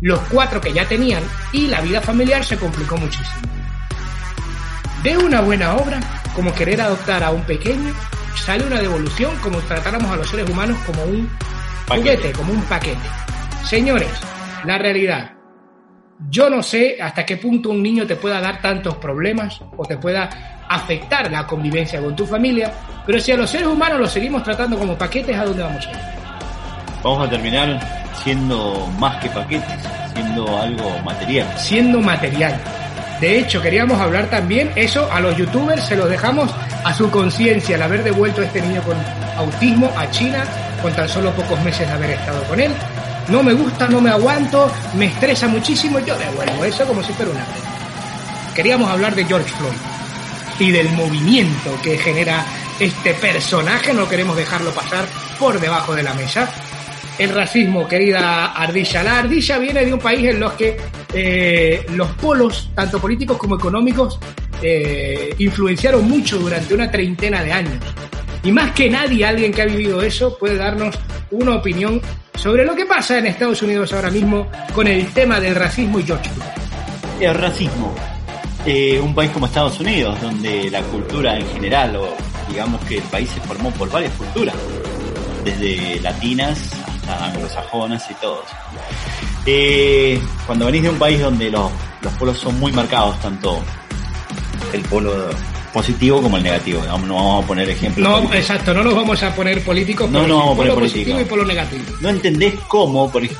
[0.00, 3.48] los cuatro que ya tenían y la vida familiar se complicó muchísimo.
[5.02, 6.00] De una buena obra,
[6.34, 7.92] como querer adoptar a un pequeño,
[8.36, 11.28] sale una devolución como tratáramos a los seres humanos como un
[11.86, 12.16] Paquete.
[12.16, 13.08] juguete, como un paquete.
[13.64, 14.10] Señores,
[14.64, 15.32] la realidad.
[16.28, 19.96] Yo no sé hasta qué punto un niño te pueda dar tantos problemas o te
[19.96, 20.28] pueda
[20.68, 22.72] afectar la convivencia con tu familia,
[23.06, 25.90] pero si a los seres humanos los seguimos tratando como paquetes, ¿a dónde vamos a
[25.90, 26.19] ir?
[27.02, 27.80] Vamos a terminar
[28.22, 29.68] siendo más que paquetes,
[30.12, 31.46] siendo algo material.
[31.58, 32.58] siendo material.
[33.20, 36.50] De hecho, queríamos hablar también, eso a los youtubers se los dejamos
[36.84, 38.96] a su conciencia al haber devuelto a este niño con
[39.36, 40.44] autismo a China
[40.80, 42.72] con tan solo pocos meses de haber estado con él.
[43.28, 47.30] No me gusta, no me aguanto, me estresa muchísimo, yo devuelvo eso como si fuera
[47.30, 47.44] una.
[48.54, 49.76] Queríamos hablar de George Floyd
[50.58, 52.44] y del movimiento que genera
[52.78, 55.04] este personaje, no queremos dejarlo pasar
[55.38, 56.48] por debajo de la mesa.
[57.20, 59.02] El racismo, querida Ardilla.
[59.02, 60.78] La Ardilla viene de un país en los que
[61.12, 64.18] eh, los polos, tanto políticos como económicos,
[64.62, 67.74] eh, influenciaron mucho durante una treintena de años.
[68.42, 70.98] Y más que nadie, alguien que ha vivido eso puede darnos
[71.30, 72.00] una opinión
[72.36, 76.04] sobre lo que pasa en Estados Unidos ahora mismo con el tema del racismo y
[76.04, 77.20] George Floyd.
[77.20, 77.94] El racismo.
[78.64, 82.14] Eh, un país como Estados Unidos, donde la cultura en general, o
[82.48, 84.54] digamos que el país se formó por varias culturas,
[85.44, 88.44] desde latinas anglosajonas y todos.
[89.46, 91.70] Eh, cuando venís de un país donde los,
[92.02, 93.60] los polos son muy marcados, tanto
[94.72, 95.28] el polo
[95.72, 98.06] positivo como el negativo, no, no vamos a poner ejemplos.
[98.06, 98.40] No, políticos.
[98.40, 101.12] exacto, no nos vamos a poner políticos, No, no vamos a poner polo políticos.
[101.14, 101.84] positivo y polo negativo.
[102.00, 103.36] no entendés cómo, por ej-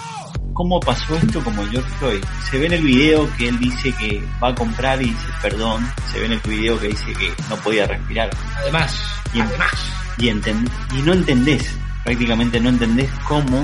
[0.52, 2.24] cómo pasó esto como George Floyd.
[2.50, 5.90] Se ve en el video que él dice que va a comprar y dice perdón.
[6.12, 8.30] Se ve en el video que dice que no podía respirar.
[8.58, 8.94] Además,
[9.34, 9.70] Y, además.
[10.18, 13.60] y, enten- y no entendés, prácticamente no entendés cómo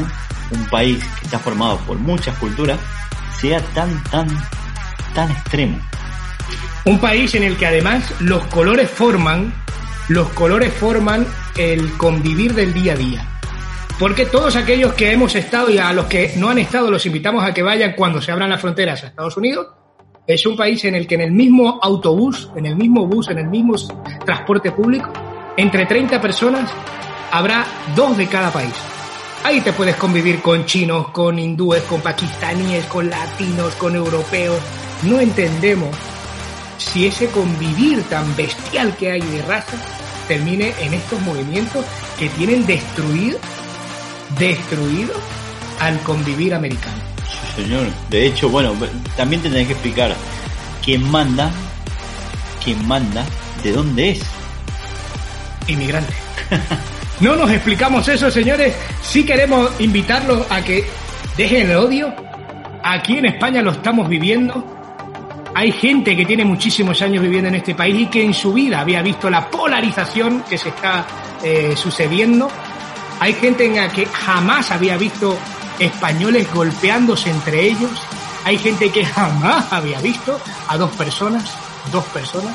[0.51, 2.79] un país que está formado por muchas culturas
[3.39, 4.29] sea tan, tan,
[5.15, 5.79] tan extremo.
[6.85, 9.53] Un país en el que además los colores forman,
[10.09, 13.29] los colores forman el convivir del día a día.
[13.99, 17.43] Porque todos aquellos que hemos estado y a los que no han estado los invitamos
[17.43, 19.67] a que vayan cuando se abran las fronteras a Estados Unidos.
[20.27, 23.39] Es un país en el que en el mismo autobús, en el mismo bus, en
[23.39, 23.75] el mismo
[24.25, 25.13] transporte público,
[25.57, 26.71] entre 30 personas
[27.31, 28.73] habrá dos de cada país.
[29.45, 34.59] Ahí te puedes convivir con chinos, con hindúes, con pakistaníes, con latinos, con europeos.
[35.03, 35.95] No entendemos
[36.79, 39.77] si ese convivir tan bestial que hay de raza
[40.27, 41.85] termine en estos movimientos
[42.19, 43.39] que tienen destruido,
[44.39, 45.15] destruido
[45.81, 46.97] al convivir americano.
[47.55, 47.87] Sí, señor.
[48.11, 48.73] De hecho, bueno,
[49.17, 50.15] también te tenés que explicar
[50.85, 51.51] quién manda,
[52.65, 53.25] quién manda,
[53.63, 54.23] de dónde es.
[55.69, 56.15] Inmigrante.
[57.21, 58.75] No nos explicamos eso, señores.
[59.03, 60.85] Sí queremos invitarlos a que
[61.37, 62.15] dejen el odio.
[62.83, 64.65] Aquí en España lo estamos viviendo.
[65.55, 68.81] Hay gente que tiene muchísimos años viviendo en este país y que en su vida
[68.81, 71.07] había visto la polarización que se está
[71.43, 72.49] eh, sucediendo.
[73.19, 75.39] Hay gente en la que jamás había visto
[75.79, 77.91] españoles golpeándose entre ellos.
[78.45, 81.51] Hay gente que jamás había visto a dos personas,
[81.91, 82.55] dos personas,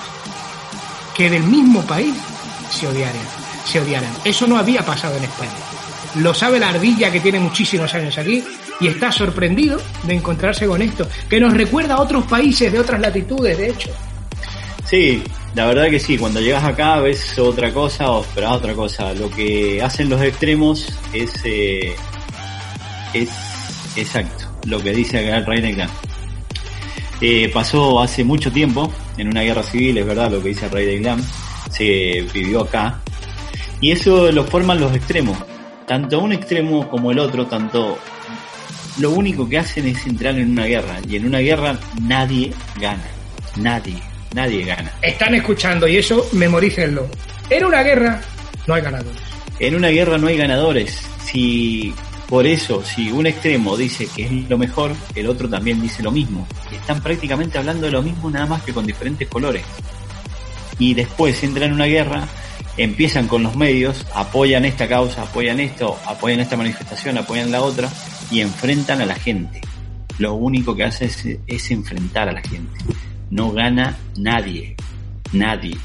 [1.16, 2.16] que del mismo país
[2.70, 3.41] se odiaran,
[3.80, 4.12] odiaran.
[4.26, 5.52] Eso no había pasado en España.
[6.16, 8.44] Lo sabe la ardilla que tiene muchísimos años aquí
[8.82, 13.00] y está sorprendido de encontrarse con esto, que nos recuerda a otros países de otras
[13.00, 13.90] latitudes, de hecho.
[14.86, 15.24] Sí,
[15.56, 19.14] la verdad que sí, cuando llegas acá ves otra cosa esperas otra cosa.
[19.14, 21.96] Lo que hacen los extremos es, eh,
[23.14, 23.30] es
[23.96, 25.88] exacto, lo que dice acá el rey de.
[27.22, 30.72] Eh, pasó hace mucho tiempo en una guerra civil, es verdad lo que dice el
[30.72, 31.24] rey de Glam,
[31.70, 33.00] se vivió acá.
[33.82, 35.38] Y eso lo forman los extremos.
[35.88, 37.98] Tanto un extremo como el otro, tanto
[39.00, 41.00] lo único que hacen es entrar en una guerra.
[41.08, 43.04] Y en una guerra nadie gana.
[43.58, 44.02] Nadie,
[44.34, 44.92] nadie gana.
[45.02, 47.10] Están escuchando y eso memorícenlo.
[47.50, 48.22] En una guerra
[48.68, 49.22] no hay ganadores.
[49.60, 51.02] En una guerra no hay ganadores.
[51.26, 51.94] Si
[52.32, 56.12] por eso, si un extremo dice que es lo mejor, el otro también dice lo
[56.12, 56.48] mismo.
[56.72, 59.64] Están prácticamente hablando de lo mismo, nada más que con diferentes colores.
[60.80, 62.26] Y después entran en una guerra,
[62.78, 67.90] empiezan con los medios, apoyan esta causa, apoyan esto, apoyan esta manifestación, apoyan la otra
[68.30, 69.62] y enfrentan a la gente.
[70.18, 72.78] Lo único que hace es, enfrentar a la gente.
[73.30, 74.76] No gana nadie,
[75.34, 75.76] nadie.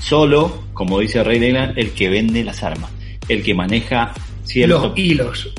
[0.00, 2.90] Solo, como dice Rey Leila, el que vende las armas,
[3.28, 4.12] el que maneja
[4.44, 5.52] ciertos Los hilos.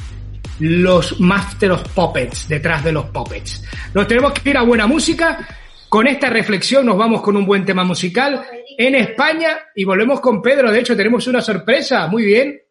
[0.60, 3.64] Los Master of Puppets detrás de los puppets.
[3.94, 5.48] Nos tenemos que ir a buena música.
[5.88, 8.44] Con esta reflexión nos vamos con un buen tema musical
[8.78, 10.72] en España y volvemos con Pedro.
[10.72, 12.08] De hecho, tenemos una sorpresa.
[12.08, 12.62] Muy bien.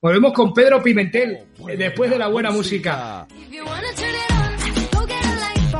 [0.00, 3.26] Volvemos con Pedro Pimentel eh, después de la buena música.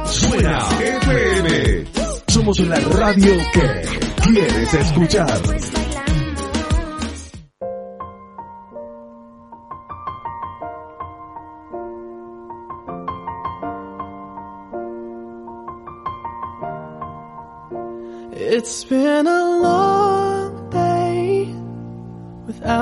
[0.05, 1.85] Suena FM.
[2.29, 3.83] Somos la radio que
[4.23, 5.40] quieres escuchar.
[18.53, 19.39] It's been a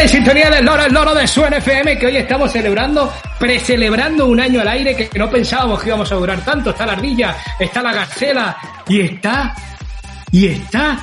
[0.00, 4.40] en sintonía del loro, el loro de Suena FM, que hoy estamos celebrando, precelebrando un
[4.40, 6.70] año al aire que no pensábamos que íbamos a durar tanto.
[6.70, 9.54] Está la ardilla, está la gacela, y está,
[10.30, 10.98] y está.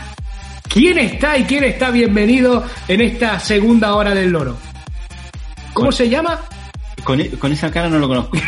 [0.67, 4.57] ¿Quién está y quién está bienvenido en esta segunda hora del loro?
[5.73, 6.39] ¿Cómo se llama?
[7.03, 8.37] Con, e- con esa cara no lo conozco.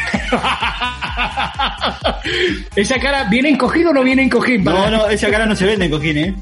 [2.75, 4.71] Esa cara, ¿viene encogido o no viene encogido?
[4.71, 6.35] No, no, esa cara no se vende en cojín, ¿eh?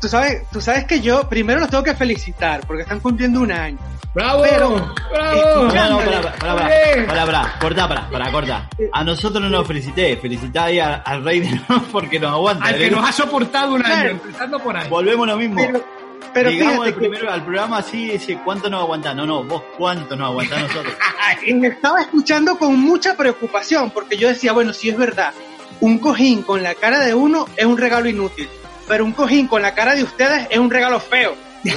[0.00, 3.50] Tú sabes, tú sabes que yo primero los tengo que felicitar porque están cumpliendo un
[3.50, 3.78] año.
[4.14, 4.42] ¡Bravo!
[4.42, 5.64] Pero- ¡Bravo!
[5.64, 8.68] No, no, para, para, para, para, para, corta, para, para, corta.
[8.92, 12.64] A nosotros no nos felicité, felicitá ahí a- al rey de no porque nos aguanta.
[12.66, 12.90] Al que ¿eh?
[12.90, 14.10] nos ha soportado un año, Claro.
[14.10, 14.88] empezando por ahí.
[14.88, 15.56] Volvemos lo mismo.
[15.56, 15.84] Pero,
[16.32, 19.14] pero Llegamos fíjate al que primero al programa así, dice, ¿cuánto nos aguanta?
[19.14, 20.94] No, no, vos cuánto nos aguantás nosotros.
[21.54, 25.32] me estaba escuchando con mucha preocupación porque yo decía, bueno, si es verdad,
[25.80, 28.48] un cojín con la cara de uno es un regalo inútil,
[28.88, 31.34] pero un cojín con la cara de ustedes es un regalo feo.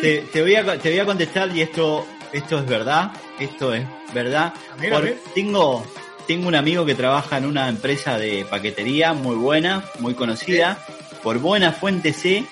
[0.00, 3.84] Te, te voy a, te voy a contestar y esto, esto es verdad, esto es
[4.12, 4.52] verdad.
[4.90, 5.86] Por- tengo,
[6.26, 10.78] tengo un amigo que trabaja en una empresa de paquetería muy buena, muy conocida.
[11.22, 12.44] Por buena fuente sé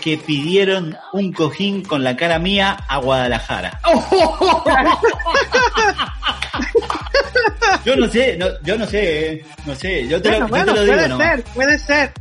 [0.00, 3.80] que pidieron un cojín con la cara mía a Guadalajara.
[7.86, 10.56] Yo no sé, no, yo no sé, eh, no sé, yo te, Bueno, lo, yo
[10.56, 12.12] bueno, te lo digo puede ser, puede ser.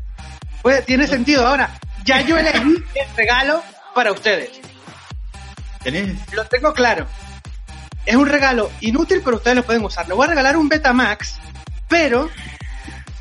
[0.61, 1.47] Puede, tiene sentido.
[1.47, 1.71] Ahora,
[2.03, 3.63] ya yo elegí el regalo
[3.95, 4.51] para ustedes.
[5.81, 6.13] ¿Tenés?
[6.33, 7.07] Lo tengo claro.
[8.05, 10.07] Es un regalo inútil, pero ustedes lo pueden usar.
[10.07, 11.39] Le voy a regalar un Betamax,
[11.89, 12.29] pero,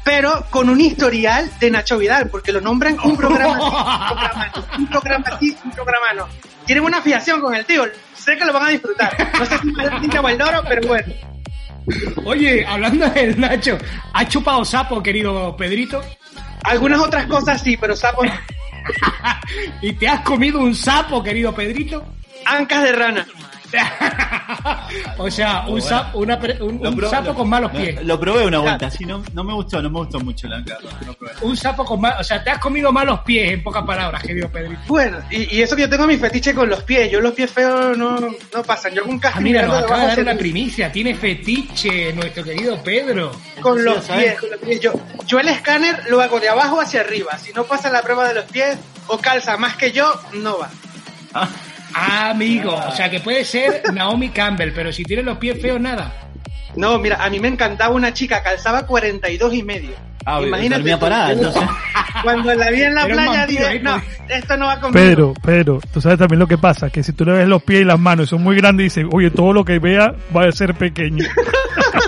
[0.04, 4.86] pero con un historial de Nacho Vidal, porque lo nombran un programa un programa un
[4.88, 6.28] programa sí, un programa no.
[6.66, 7.86] Tienen una fijación con el tío.
[8.14, 9.16] Sé que lo van a disfrutar.
[9.38, 11.33] No sé si me la tinta o el loro, pero bueno.
[12.24, 13.78] Oye, hablando del Nacho,
[14.12, 16.02] ¿has chupado sapo, querido Pedrito?
[16.64, 18.26] Algunas otras cosas sí, pero sapos,
[19.82, 22.04] ¿Y te has comido un sapo, querido Pedrito?
[22.46, 23.26] ancas de rana.
[25.18, 25.86] o sea, un, Bueno.
[25.86, 28.02] sapo, una pre- un, Lo un probé- sapo lo- con malos lo- pies.
[28.04, 31.32] Lo probé una vuelta, sí, no, no me gustó, no me gustó mucho la probé.
[31.42, 32.20] Un sapo con malos...
[32.20, 34.80] O sea, te has comido malos pies, en pocas palabras, querido Pedrito.
[34.86, 37.10] Bueno, y, y eso que yo tengo mi fetiche con los pies.
[37.10, 38.92] Yo los pies feos no, no pasan.
[38.94, 40.90] Yo con un Ah, casco mira, nos acaba de dar una primicia.
[40.92, 43.32] Tiene fetiche nuestro querido Pedro.
[43.60, 44.80] con los pies, con los pies.
[44.80, 44.92] Yo,
[45.26, 47.38] yo el escáner lo hago de abajo hacia arriba.
[47.38, 50.70] Si no pasa la prueba de los pies o calza más que yo, no va.
[51.34, 51.48] Ah,
[51.94, 52.74] amigo.
[52.74, 56.12] O sea, que puede ser Naomi Campbell, pero si tiene los pies feos, nada.
[56.76, 59.90] No, mira, a mí me encantaba una chica, calzaba 42 y medio.
[60.26, 61.62] ah, Imagínate parada, entonces.
[62.22, 64.92] Cuando la vi en la playa dije, no, esto no va conmigo.
[65.04, 67.82] Pero, pero, tú sabes también lo que pasa, que si tú le ves los pies
[67.82, 70.52] y las manos y son muy grandes, dices, oye, todo lo que vea va a
[70.52, 71.24] ser pequeño.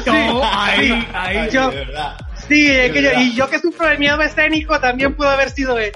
[0.06, 1.36] No, ahí, ahí.
[1.38, 2.16] Ay, yo- de verdad.
[2.48, 5.78] Sí, es que yo, y yo que sufro de miedo escénico también pudo haber sido
[5.78, 5.90] él.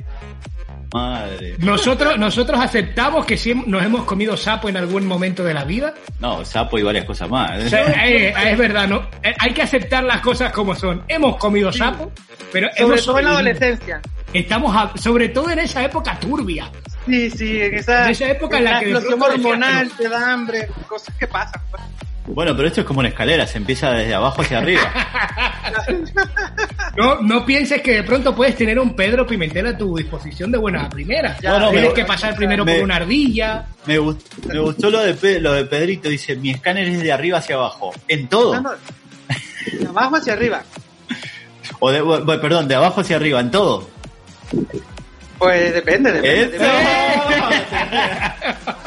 [0.93, 1.55] Madre.
[1.59, 5.95] Nosotros, nosotros aceptamos que sí nos hemos comido sapo en algún momento de la vida.
[6.19, 7.61] No, sapo y varias cosas más.
[7.61, 7.67] ¿eh?
[7.67, 9.03] O sea, eh, es verdad, ¿no?
[9.23, 11.03] Eh, Hay que aceptar las cosas como son.
[11.09, 12.11] Hemos comido sapo,
[12.53, 14.01] pero Sobre hemos todo en la adolescencia.
[14.33, 16.71] Estamos, a- sobre todo en esa época turbia.
[17.07, 20.33] Sí, sí, en esa, En esa época en la que de explosión hormonal te da
[20.33, 21.61] hambre, cosas que pasan.
[22.33, 24.83] Bueno, pero esto es como una escalera, se empieza desde abajo hacia arriba.
[26.97, 30.59] No, no pienses que de pronto puedes tener un Pedro Pimentel a tu disposición de
[30.59, 31.37] buena primera.
[31.41, 33.65] Ya, Bueno, Tienes me- que pasar primero me- por una ardilla.
[33.87, 37.39] Me, gust- me gustó lo de, lo de Pedrito, dice, mi escáner es de arriba
[37.39, 37.93] hacia abajo.
[38.09, 38.55] ¿En todo?
[38.55, 38.71] No, no,
[39.81, 40.63] De abajo hacia arriba.
[41.79, 43.89] O de, perdón, de abajo hacia arriba, en todo.
[45.39, 46.43] Pues depende, depende.
[46.43, 46.47] ¿Eh?
[46.47, 46.71] depende.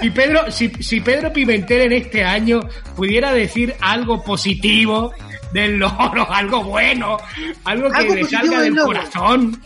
[0.00, 2.60] Si Pedro, si, si Pedro Pimentel en este año
[2.94, 5.12] pudiera decir algo positivo
[5.52, 7.16] del loro, algo bueno,
[7.64, 9.62] algo que Algo le salga del del corazón.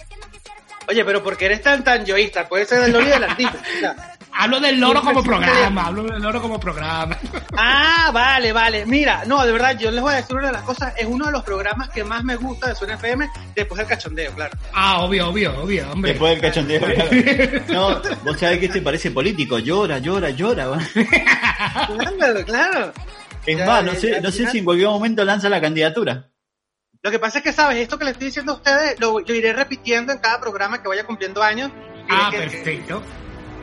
[0.88, 3.54] Oye, pero porque eres tan tan yoísta, puede ser del loro y de la ardilla.
[3.54, 7.16] O sea, Hablo del loro como Siempre- programa, hablo del loro como programa.
[7.62, 8.86] Ah, vale, vale.
[8.86, 10.94] Mira, no, de verdad, yo les voy a decir una de las cosas.
[10.96, 14.32] Es uno de los programas que más me gusta de Suena FM después del cachondeo,
[14.34, 14.56] claro.
[14.72, 16.12] Ah, obvio, obvio, obvio, hombre.
[16.12, 16.80] Después del cachondeo.
[17.66, 18.02] claro.
[18.02, 19.58] No, vos sabés que este parece político.
[19.58, 20.68] Llora, llora, llora.
[20.68, 20.78] va.
[22.18, 22.92] Claro, claro.
[23.46, 24.50] Es Ya, más, no sé, ya, no sé ya.
[24.50, 26.28] si en cualquier momento lanza la candidatura.
[27.02, 27.78] Lo que pasa es que, ¿sabes?
[27.78, 30.88] Esto que les estoy diciendo a ustedes lo, lo iré repitiendo en cada programa que
[30.88, 31.70] vaya cumpliendo años.
[32.08, 33.02] Ah, que- perfecto.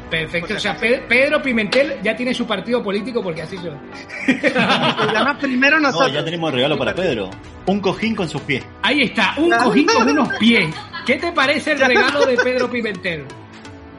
[0.10, 0.48] Perfecto.
[0.48, 3.78] Pues O sea, Pe- Pedro Pimentel ya tiene su partido político porque así son.
[4.28, 4.40] El
[4.96, 6.14] programa primero No, nosotros.
[6.14, 7.30] ya tenemos regalo para Pedro.
[7.66, 8.64] Un cojín con sus pies.
[8.82, 10.74] Ahí está, un cojín con unos pies.
[11.06, 13.26] ¿Qué te parece el regalo de Pedro Pimentel?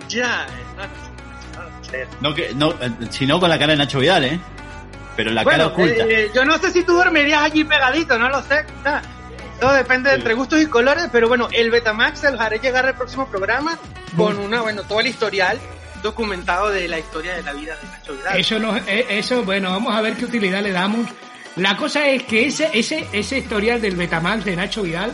[0.08, 0.46] Ya.
[0.76, 2.06] no, no, no sé.
[2.20, 4.40] No, que, no, eh, sino con la cara de Nacho Vidal, ¿eh?
[5.16, 6.04] Pero la Bueno, cara oculta.
[6.04, 8.64] eh, yo no sé si tú dormirías allí pegadito, no lo sé.
[9.60, 12.86] Todo depende de entre gustos y colores, pero bueno, el Betamax se los haré llegar
[12.86, 13.76] al próximo programa
[14.16, 15.58] con una, bueno, todo el historial
[16.02, 18.38] documentado de la historia de la vida de Nacho Vidal.
[18.40, 21.08] Eso no, eh, eso, bueno, vamos a ver qué utilidad le damos.
[21.56, 25.12] La cosa es que ese, ese, ese historial del Betamax de Nacho Vidal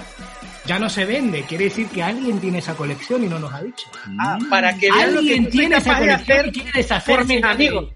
[0.67, 1.43] ya no se vende.
[1.43, 3.87] Quiere decir que alguien tiene esa colección y no nos ha dicho.
[4.21, 7.19] Ah, para que vean lo que Alguien soy tiene esa colección hacer y quiere deshacerse
[7.19, 7.93] por mis de amigos.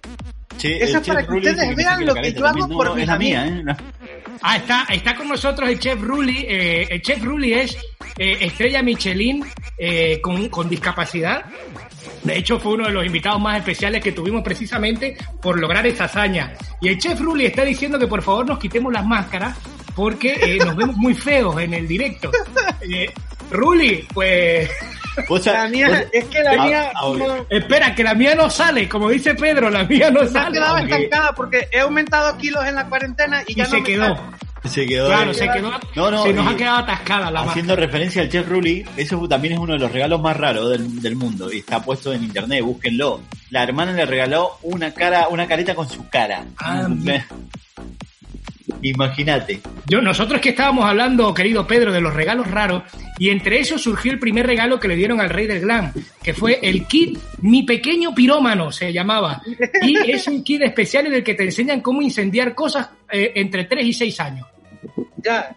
[0.58, 3.02] Che, eso es para que Rulli ustedes vean lo que yo hago por No, mis
[3.02, 3.76] es la mía, amigos.
[3.78, 4.22] ¿eh?
[4.42, 6.44] Ah, está, está con nosotros el chef Rulli.
[6.48, 7.76] eh, el chef Rulli es
[8.16, 9.44] eh, estrella Michelin
[9.78, 11.44] eh, con, con discapacidad.
[12.22, 16.04] De hecho, fue uno de los invitados más especiales que tuvimos precisamente por lograr esa
[16.04, 16.52] hazaña.
[16.80, 19.56] Y el chef Rulli está diciendo que por favor nos quitemos las máscaras
[19.94, 22.30] porque eh, nos vemos muy feos en el directo.
[22.80, 23.12] Eh,
[23.50, 24.70] Rulli, pues...
[25.46, 28.88] La mía, es que la Ah, mía ah, no, Espera, que la mía no sale.
[28.88, 30.52] Como dice Pedro, la mía no ha sale.
[30.52, 33.76] quedado aunque- estancada porque he aumentado kilos en la cuarentena y Y ya no se
[33.78, 34.04] me quedó.
[34.14, 34.20] sale.
[34.68, 35.34] Se quedó Claro, ahí.
[35.34, 35.70] se quedó.
[35.96, 39.54] No, no, se nos ha quedado atascada la Haciendo referencia al chef Rulli, eso también
[39.54, 42.62] es uno de los regalos más raros del, del mundo y está puesto en internet,
[42.62, 43.20] búsquenlo.
[43.50, 46.44] La hermana le regaló una cara, una careta con su cara.
[46.58, 46.88] Ah,
[48.82, 49.60] Imagínate.
[49.86, 52.82] Yo, nosotros que estábamos hablando, querido Pedro, de los regalos raros,
[53.18, 55.92] y entre esos surgió el primer regalo que le dieron al rey del glam,
[56.22, 59.42] que fue el kit Mi Pequeño Pirómano, se llamaba.
[59.82, 63.64] Y es un kit especial en el que te enseñan cómo incendiar cosas eh, entre
[63.64, 64.46] 3 y 6 años.
[65.18, 65.56] Ya.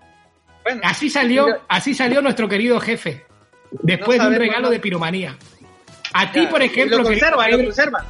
[0.64, 1.60] Bueno, Así salió, Mira.
[1.68, 3.26] así salió nuestro querido jefe,
[3.84, 5.38] después No de un regalo de piromanía.
[6.14, 8.06] A ti, por ejemplo, lo querido lo Pedro, conserva.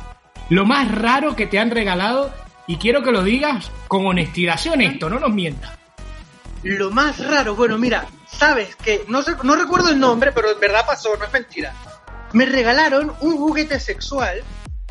[0.50, 2.34] lo más raro que te han regalado,
[2.68, 5.78] y quiero que lo digas con honestidad, sé honesto, no nos mientas.
[6.64, 10.60] Lo más raro, bueno, mira, sabes que no sé, no recuerdo el nombre, pero en
[10.60, 11.74] verdad pasó, no es mentira.
[12.34, 14.42] Me regalaron un juguete sexual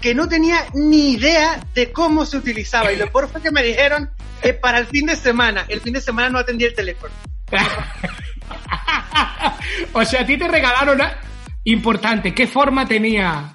[0.01, 3.63] que no tenía ni idea de cómo se utilizaba y lo peor fue que me
[3.63, 4.11] dijeron
[4.43, 7.13] que para el fin de semana, el fin de semana no atendí el teléfono.
[9.93, 11.01] o sea, a ti te regalaron...
[11.01, 11.19] a-
[11.65, 13.53] Importante, ¿qué forma tenía?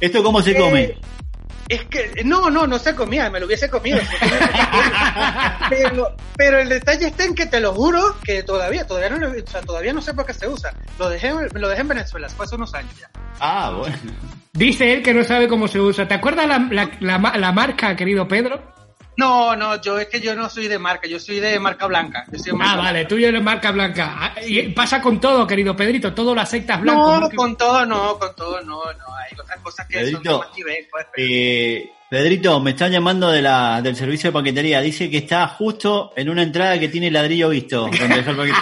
[0.00, 0.94] ¿Esto cómo se Eh, come?
[1.68, 3.98] Es que, no, no, no se comía, me lo hubiese comido.
[5.68, 9.30] pero, pero el detalle está en que te lo juro que todavía, todavía no, lo-
[9.42, 10.72] o sea, todavía no sé por qué se usa.
[11.00, 13.10] Lo dejé, lo dejé en Venezuela, fue hace unos años ya.
[13.40, 13.96] Ah, bueno.
[14.58, 16.06] Dice él que no sabe cómo se usa.
[16.08, 18.60] ¿Te acuerdas la, la, la ma- la marca, querido Pedro?
[19.16, 22.24] No, no, yo es que yo no soy de marca, yo soy de marca blanca.
[22.30, 24.14] Yo soy de Ah, marca vale, tú eres marca blanca.
[24.16, 27.20] Ah, Y pasa con todo, querido Pedrito, todo lo aceptas blanco.
[27.20, 29.14] No, con todo no, con todo no, no.
[29.16, 33.30] Hay otras cosas que Pedrito, son más nivel, pues, pero- Eh, Pedrito, me están llamando
[33.30, 34.80] de la, del servicio de paquetería.
[34.80, 38.54] Dice que está justo en una entrada que tiene ladrillo visto, donde dejó el, paquete-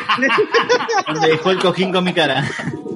[1.06, 2.44] donde dejó el cojín con mi cara.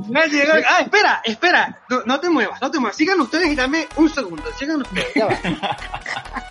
[0.09, 2.97] No llegó- Ah, espera, espera, no, no te muevas, no te muevas.
[2.97, 5.39] Sigan ustedes y dame un segundo, sigan ustedes, ya va.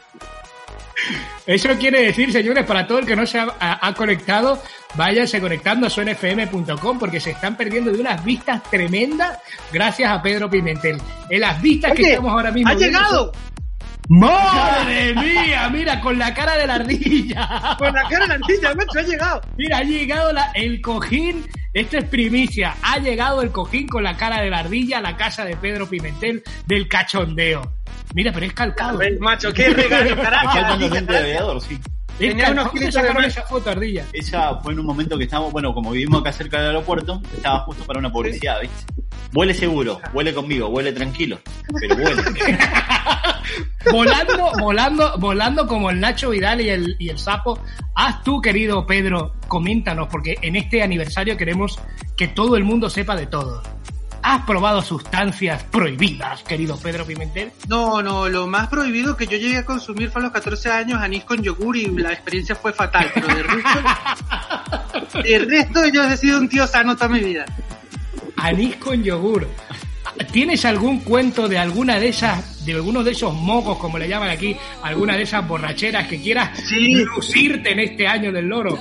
[1.46, 4.62] Eso quiere decir, señores, para todo el que no se ha, ha- ha conectado,
[4.96, 9.40] váyanse conectando a suenfm.com porque se están perdiendo de unas vistas tremendas
[9.74, 11.02] gracias a Pedro Pimentel.
[11.30, 13.32] En las vistas que estamos ahora mismo ¡Ha viendo llegado!
[14.10, 15.70] ¡Madre mía!
[15.72, 17.76] Mira, con la cara de la ardilla.
[17.78, 19.42] Con la cara de la ardilla, macho, ha llegado.
[19.58, 21.46] Mira, ha llegado la- el cojín.
[21.74, 22.76] Esto es primicia.
[22.82, 25.88] Ha llegado el cojín con la cara de la ardilla a la casa de Pedro
[25.88, 27.72] Pimentel del cachondeo.
[28.16, 28.98] Mira, pero es calcado.
[28.98, 30.52] Ver, macho, qué regalo, Me carajo.
[30.54, 31.80] faltan los lentes de aviador, sí.
[32.20, 33.26] Tenía unos ¿Dónde kilitos de más.
[33.26, 34.06] esa foto, ardilla?
[34.12, 37.60] Esa fue en un momento que estábamos, bueno, como vivimos acá cerca del aeropuerto, estaba
[37.62, 38.86] justo para una publicidad, ¿viste?
[39.34, 41.40] Huele seguro, huele conmigo, huele tranquilo,
[41.80, 42.24] pero huele.
[43.92, 47.60] volando, volando, volando como el Nacho Vidal y el, y el sapo.
[47.96, 51.80] Haz tú, querido Pedro, coméntanos, porque en este aniversario queremos
[52.18, 53.62] que todo el mundo sepa de todo.
[54.22, 57.52] ¿Has probado sustancias prohibidas, querido Pedro Pimentel?
[57.68, 61.02] No, no, lo más prohibido que yo llegué a consumir fue a los 14 años
[61.02, 66.18] anís con yogur y la experiencia fue fatal, pero de resto, de resto yo he
[66.18, 67.46] sido un tío sano toda mi vida.
[68.36, 69.48] Anís con yogur.
[70.32, 74.30] ¿Tienes algún cuento de alguna de esas, de alguno de esos mocos, como le llaman
[74.30, 76.52] aquí, alguna de esas borracheras que quieras
[77.16, 78.78] lucirte en este año del loro.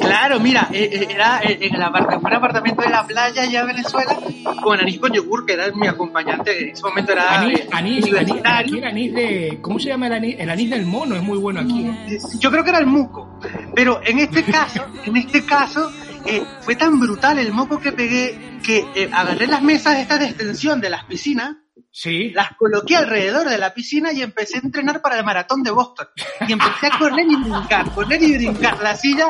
[0.00, 3.44] Claro, mira, eh, eh, era eh, en el apart- fue un apartamento de la playa
[3.44, 4.16] ya en Venezuela
[4.62, 6.62] con anís con yogur, que era mi acompañante.
[6.62, 8.04] En ese momento era Anís, eh, anís,
[8.44, 10.36] aquí el anís de, ¿cómo se llama el anís?
[10.38, 11.90] El anís del mono es muy bueno aquí.
[12.38, 13.38] Yo creo que era el muco.
[13.74, 15.90] Pero en este caso, en este caso,
[16.26, 20.26] eh, fue tan brutal el moco que pegué que eh, agarré las mesas estas de
[20.26, 21.56] extensión de las piscinas,
[21.90, 22.30] Sí.
[22.30, 26.08] las coloqué alrededor de la piscina y empecé a entrenar para el maratón de Boston.
[26.48, 29.28] Y empecé a correr y brincar, correr y brincar la silla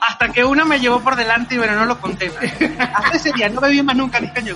[0.00, 2.30] hasta que una me llevó por delante y bueno, no lo conté.
[2.94, 4.54] Hasta ese día no bebí más nunca ni caño.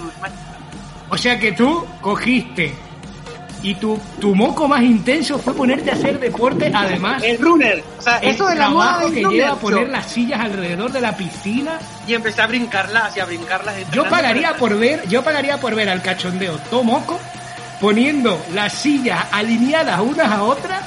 [1.09, 2.75] O sea que tú cogiste
[3.63, 7.23] y tu, tu moco más intenso fue ponerte a hacer deporte, además.
[7.23, 7.83] El runner.
[7.99, 11.01] O sea, eso de la moda que runner, lleva a poner las sillas alrededor de
[11.01, 11.79] la piscina.
[12.07, 13.75] Y empecé a brincarlas y a brincarlas.
[13.93, 17.19] Yo pagaría por ver, yo pagaría por ver al cachondeo Tomoco
[17.81, 20.81] poniendo las sillas alineadas unas a otras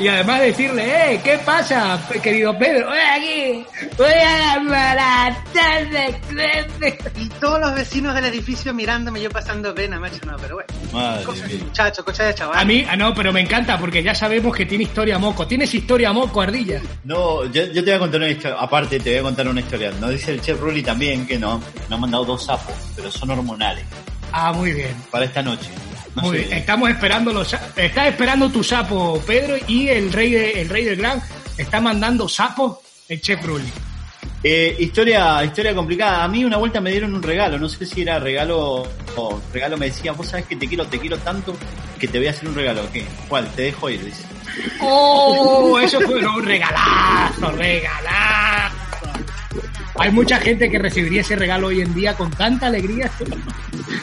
[0.00, 2.88] y además decirle, eh, ¿qué pasa, querido Pedro?
[2.88, 3.64] Voy aquí,
[3.98, 6.98] voy a la maratón de Clemente".
[7.18, 10.68] Y todos los vecinos del edificio mirándome, yo pasando pena, macho, no, pero bueno.
[10.92, 11.64] Madre Cosas de mía.
[11.66, 12.58] muchacho, cosas de chaval.
[12.58, 15.46] A mí, ah, no, pero me encanta porque ya sabemos que tiene historia moco.
[15.46, 16.80] ¿Tienes historia moco, Ardilla?
[17.04, 19.60] No, yo, yo te voy a contar una historia, aparte te voy a contar una
[19.60, 19.92] historia.
[20.00, 23.30] Nos dice el chef Rulli también que no, nos han mandado dos sapos, pero son
[23.30, 23.84] hormonales,
[24.32, 24.94] Ah, muy bien.
[25.10, 25.68] para esta noche.
[26.14, 26.52] Muy bien.
[26.52, 30.96] Estamos esperando los Estás esperando tu sapo, Pedro, y el rey de, el rey del
[30.96, 31.22] gran
[31.56, 33.70] está mandando sapos, el chef Rulli.
[34.42, 36.24] Eh, historia, historia complicada.
[36.24, 38.86] A mí una vuelta me dieron un regalo, no sé si era regalo
[39.16, 41.54] o regalo me decía, vos sabés que te quiero, te quiero tanto
[41.98, 42.82] que te voy a hacer un regalo.
[42.92, 43.04] ¿Qué?
[43.28, 43.46] ¿Cuál?
[43.54, 44.24] Te dejo ir, dice.
[44.80, 45.78] ¡Oh!
[45.78, 48.79] Eso fue un regalazo, regalazo.
[49.98, 53.10] Hay mucha gente que recibiría ese regalo hoy en día con tanta alegría.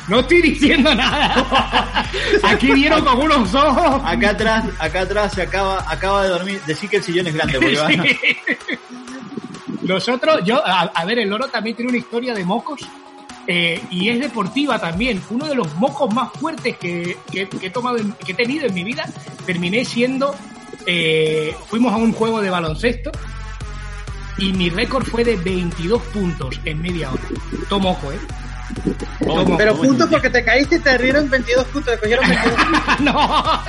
[0.09, 2.05] No estoy diciendo nada.
[2.43, 4.01] Aquí vieron con unos ojos.
[4.05, 6.61] Acá atrás, acá atrás se acaba, acaba de dormir.
[6.65, 8.17] Decir que el sillón es grande porque.
[8.67, 8.77] Sí.
[9.81, 12.81] Nosotros, yo, a, a ver, el loro también tiene una historia de mocos
[13.47, 15.21] eh, y es deportiva también.
[15.29, 18.73] Uno de los mocos más fuertes que, que- que he tomado, que he tenido en
[18.73, 19.05] mi vida,
[19.45, 20.35] terminé siendo,
[20.85, 23.11] eh, fuimos a un juego de baloncesto
[24.37, 27.23] y mi récord fue de 22 puntos en media hora.
[27.69, 28.19] Tomoco, ¿eh?
[29.57, 32.99] Pero puntos porque te caíste y te rieron 22 puntos, te cogieron 22 puntos.
[33.01, 33.61] no.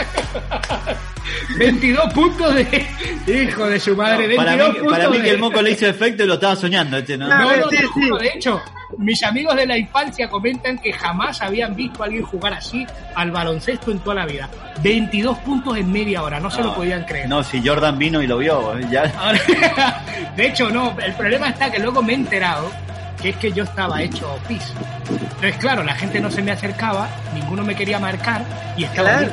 [1.59, 2.86] 22 puntos de
[3.26, 4.34] hijo de su madre.
[4.36, 6.57] para 22 mí, para mí de- que el moco le hizo efecto y lo estaba
[6.57, 7.28] soñando este, ¿no?
[7.28, 7.84] No, no, sí, sí.
[7.86, 8.18] juro.
[8.18, 8.61] De hecho,
[8.96, 13.30] mis amigos de la infancia comentan que jamás habían visto a alguien jugar así al
[13.30, 14.49] baloncesto en toda la vida.
[14.82, 17.28] 22 puntos en media hora, no se lo podían creer.
[17.28, 19.05] No, si Jordan vino y lo vio, ya.
[20.36, 22.70] De hecho, no, el problema está que luego me he enterado
[23.21, 24.73] que es que yo estaba hecho pis.
[25.11, 28.45] Entonces, claro, la gente no se me acercaba, ninguno me quería marcar
[28.77, 29.33] y estaba Claro.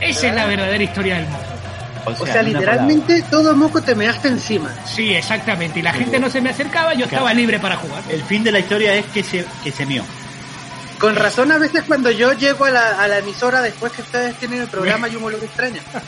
[0.00, 1.58] Esa es la verdadera historia del moco.
[2.20, 4.70] O sea, literalmente todo moco te measte encima.
[4.86, 5.80] Sí, exactamente.
[5.80, 8.02] Y la gente no se me acercaba, yo estaba libre para jugar.
[8.08, 10.04] El fin de la historia es que se, que se mió.
[10.98, 14.34] Con razón, a veces cuando yo llego a la, a la emisora después que ustedes
[14.36, 15.80] tienen el programa, hay un olor extraño.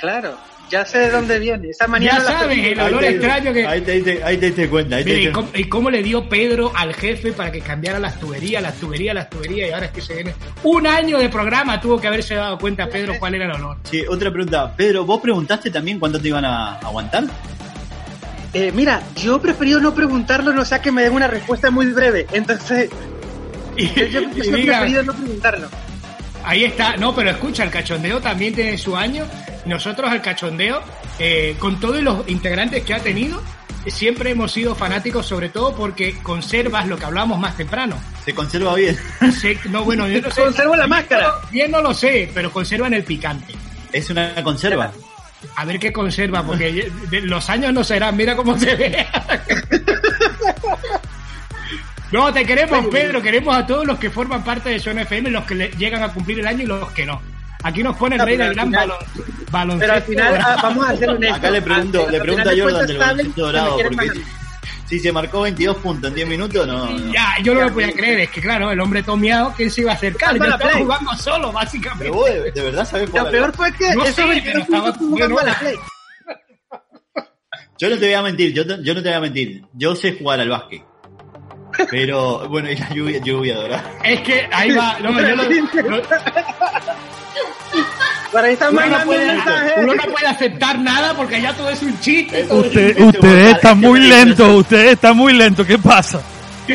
[0.00, 0.36] Claro,
[0.72, 1.68] ya sé de dónde viene.
[1.68, 3.66] Esa manía Ya sabes, el olor extraño que...
[3.66, 4.96] Ahí te, diste- ahí te diste cuenta.
[4.96, 7.98] Ahí te Mira, ¿y cómo, y cómo le dio Pedro al jefe para que cambiara
[7.98, 9.68] las tuberías, las tuberías, las tuberías?
[9.68, 12.88] Y ahora es que se viene un año de programa, tuvo que haberse dado cuenta
[12.88, 13.76] Pedro cuál era el olor.
[13.84, 14.74] Sí, otra pregunta.
[14.74, 17.24] Pedro, ¿vos preguntaste también cuánto te iban a aguantar?
[18.54, 21.86] Eh, mira, yo he preferido no preguntarlo, no sea que me den una respuesta muy
[21.86, 22.26] breve.
[22.32, 22.90] Entonces,
[23.76, 25.68] Y, yo, yo- y diga, preferido no preguntarlo.
[26.44, 29.24] ahí está, no, pero escucha, el cachondeo también tiene su año.
[29.66, 30.82] Nosotros al cachondeo,
[31.18, 33.40] eh, con todos los integrantes que ha tenido,
[33.86, 37.96] siempre hemos sido fanáticos, sobre todo porque conservas lo que hablábamos más temprano.
[38.24, 38.96] Se conserva bien.
[39.40, 40.42] Se- no, bueno, yo no sé.
[40.42, 41.32] Conservo la máscara.
[41.50, 43.54] Bien no lo sé, pero conservan el picante.
[43.92, 44.90] Es una conserva.
[45.56, 49.06] A ver qué conserva, porque los años no serán, mira cómo se ve.
[52.12, 55.44] No, te queremos, Pedro, queremos a todos los que forman parte de Zona FM, los
[55.44, 57.20] que le- llegan a cumplir el año y los que no.
[57.62, 59.04] Aquí nos pone el rey del gran final- balon,
[59.50, 59.80] baloncesto.
[59.80, 61.38] Pero al final, ah, vamos a ser honestos.
[61.38, 64.10] Acá le pregunto, Al- le pregunto a Jordan del baloncesto dorado, porque
[64.86, 66.86] si se marcó 22 puntos en 10 minutos, no.
[66.90, 67.12] no.
[67.12, 69.92] Ya, yo no lo podía creer, es que claro, el hombre tomeado, ¿quién se iba
[69.92, 70.36] a acercar?
[70.36, 70.82] Yo estaba Play.
[70.82, 72.04] jugando solo, básicamente.
[72.04, 74.44] Pero vos de, de verdad sabés jugar Lo peor fue que No esos sé, 22
[74.44, 75.76] pero estaba puntos jugando a la Play.
[77.78, 79.62] Yo no te voy a mentir, yo, te- yo no te voy a mentir.
[79.72, 80.82] Yo sé jugar al básquet.
[81.90, 83.92] Pero, bueno, y la lluvia, lluvia dorada.
[84.04, 86.02] Es que ahí va, no, yo lo- lo-
[88.32, 89.72] Por ahí están uno, no puede, mensaje.
[89.76, 92.40] uno no puede aceptar nada porque ya todo es un chiste.
[92.40, 93.02] es Usted, chiste.
[93.04, 96.20] ustedes están muy lentos, ustedes están muy lentos, ¿qué pasa?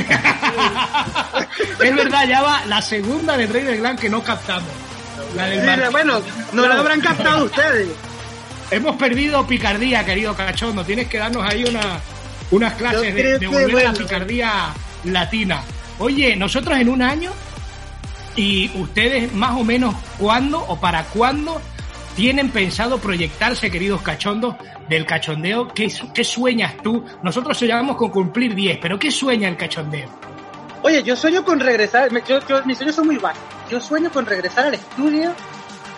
[1.83, 4.69] Es verdad, ya va la segunda del Rey del Gran que no captamos.
[5.35, 6.21] La del Sí, mar- bueno,
[6.53, 7.87] no la habrán captado ustedes.
[8.69, 10.83] Hemos perdido picardía, querido cachondo.
[10.83, 11.99] Tienes que darnos ahí una,
[12.51, 14.51] unas clases de, de volver a la picardía
[15.05, 15.61] latina.
[15.99, 17.31] Oye, nosotros en un año
[18.37, 21.61] y ustedes más o menos cuándo o para cuándo
[22.15, 24.55] tienen pensado proyectarse, queridos cachondos,
[24.87, 25.67] del cachondeo.
[25.67, 27.03] ¿Qué, su- qué sueñas tú?
[27.21, 30.07] Nosotros soñamos con cumplir 10, pero ¿qué sueña el cachondeo?
[30.83, 33.39] Oye, yo sueño con regresar, yo, yo- mis sueños son muy bajos.
[33.69, 35.33] Yo sueño con regresar al estudio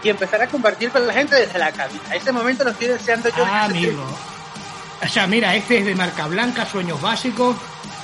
[0.02, 2.02] y empezar a compartir con la gente desde la cabina.
[2.10, 3.46] A ese momento lo estoy deseando yo.
[3.46, 4.04] Ah, amigo.
[5.04, 7.56] O sea, mira, este es de marca blanca, sueños básicos.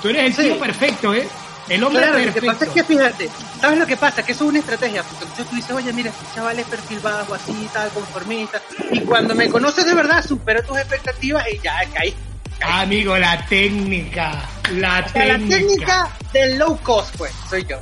[0.02, 0.42] Tú eres el Sí.
[0.44, 1.28] tío perfecto, ¿eh?
[1.70, 2.54] El hombre Claro, lo que perfecto.
[2.54, 4.24] pasa es que fíjate, ¿sabes lo que pasa?
[4.24, 7.00] Que eso es una estrategia, porque entonces tú dices, oye, mira, este chaval es perfil
[7.00, 8.62] bajo, así, tal, conformista,
[8.92, 12.14] y cuando me conoces de verdad, supero tus expectativas y ya caí.
[12.62, 14.48] Ah, amigo, la técnica.
[14.74, 15.58] La O sea, la técnica.
[15.58, 17.78] técnica del low cost, pues, soy yo.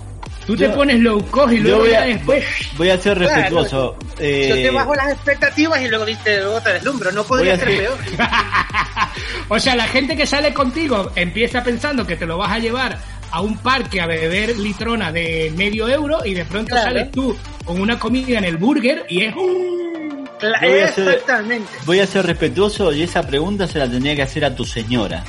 [0.47, 2.43] Tú te Yo- pones low cost y Yo luego voy ya a, después.
[2.77, 3.97] voy a ser Claro, respetuoso.
[3.99, 7.67] Yo eh, te bajo las expectativas y luego dices, luego te deslumbro, no podría ser
[7.77, 7.97] peor.
[9.49, 12.97] o sea, la gente que sale contigo empieza pensando que te lo vas a llevar
[13.35, 16.83] a un parque a beber litrona de medio euro y de pronto Claro.
[16.89, 20.27] sales tú con una comida en el burger y es un...
[20.39, 21.71] Cla- Yo voy a hacer- Exactamente.
[21.85, 25.23] Voy a ser respetuoso y esa pregunta se la tendría que hacer a tu señora.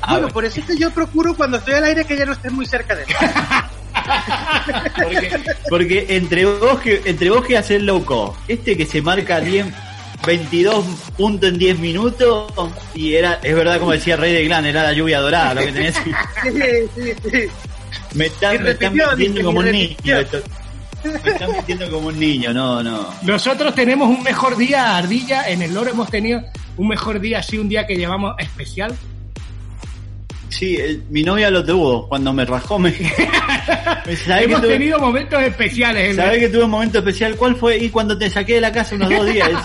[0.00, 2.24] A Bueno, ver, por eso es que yo procuro cuando estoy al aire que ella
[2.26, 3.12] no esté muy cerca de mí.
[4.96, 9.38] Porque, porque entre vos que entre vos que hacer low cost, este que se marca
[9.38, 9.66] 10
[10.26, 10.84] 22
[11.16, 12.52] puntos en 10 minutos
[12.94, 15.72] y era es verdad como decía Rey de Glan, era la lluvia dorada lo que
[15.72, 15.96] tenés.
[15.96, 16.12] Sí,
[16.94, 17.48] sí, sí.
[18.14, 19.96] Me están, me están metiendo como un niño.
[20.04, 23.08] Me están metiendo como un niño, no, no.
[23.22, 25.48] Nosotros tenemos un mejor día, Ardilla.
[25.48, 26.42] En el Loro hemos tenido
[26.76, 28.96] un mejor día, así un día que llamamos especial.
[30.52, 32.78] Sí, el- mi novia lo tuvo cuando me rajó.
[32.78, 32.90] Me,
[34.06, 36.10] me dice, ¿sabés que, Hemos tuve, tenido momentos especiales.
[36.10, 36.14] ¿eh?
[36.14, 37.36] sabés que tuve un momento especial?
[37.36, 37.78] ¿Cuál fue?
[37.78, 39.50] Y cuando te saqué de la casa unos dos días.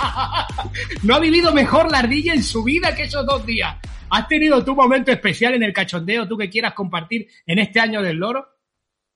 [1.03, 3.75] No ha vivido mejor la ardilla en su vida que esos dos días.
[4.09, 8.01] ¿Has tenido tu momento especial en el cachondeo, tú que quieras compartir en este año
[8.01, 8.47] del loro?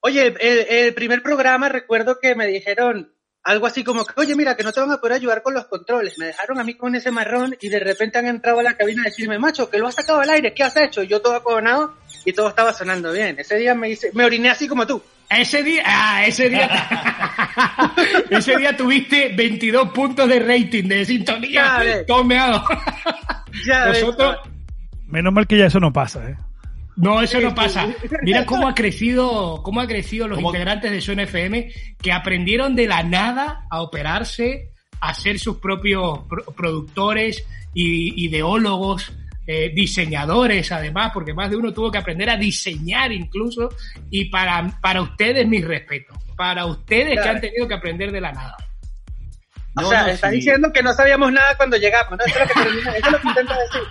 [0.02, 0.34] Oye,
[0.88, 3.14] el primer programa recuerdo que me dijeron
[3.44, 5.66] algo así como que, oye, mira, que no te van a poder ayudar con los
[5.66, 6.18] controles.
[6.20, 9.02] Me dejaron a mí con ese marrón y de repente han entrado a la cabina
[9.04, 11.04] a decirme, macho, que lo has sacado al aire, ¿qué has hecho?
[11.04, 13.40] Yo todo acogonado y todo estaba sonando bien.
[13.40, 15.02] Ese día me hice, me oriné así como tú.
[15.30, 16.70] Ese día, ah, ese día,
[18.30, 21.64] ese día tuviste 22 puntos de rating de sintonía.
[21.64, 22.06] Ya ves.
[22.06, 22.64] Todo meado.
[23.66, 24.02] Ya ves.
[24.02, 24.38] Nosotros,
[25.12, 26.38] Menos mal que ya eso no pasa, ¿eh?
[26.98, 27.56] No, eso no sí.
[27.56, 27.88] pasa.
[28.24, 30.50] Mira cómo ha crecido, cómo ha crecido los ¿Cómo?
[30.50, 31.72] integrantes de Suena FM
[32.02, 34.70] que aprendieron de la nada a operarse,
[35.00, 39.12] a ser sus propios pro- productores y ideólogos,
[39.48, 43.70] eh, diseñadores además, porque más de uno tuvo que aprender a diseñar incluso.
[44.10, 48.32] Y para, para ustedes mis respetos, para ustedes que han tenido que aprender de la
[48.32, 48.56] nada.
[49.76, 50.36] O No, sea, no, está sí.
[50.36, 52.26] diciendo que no sabíamos nada cuando llegamos, ¿no?
[52.26, 53.82] Eso es lo que, termina- eso es lo que intenta decir.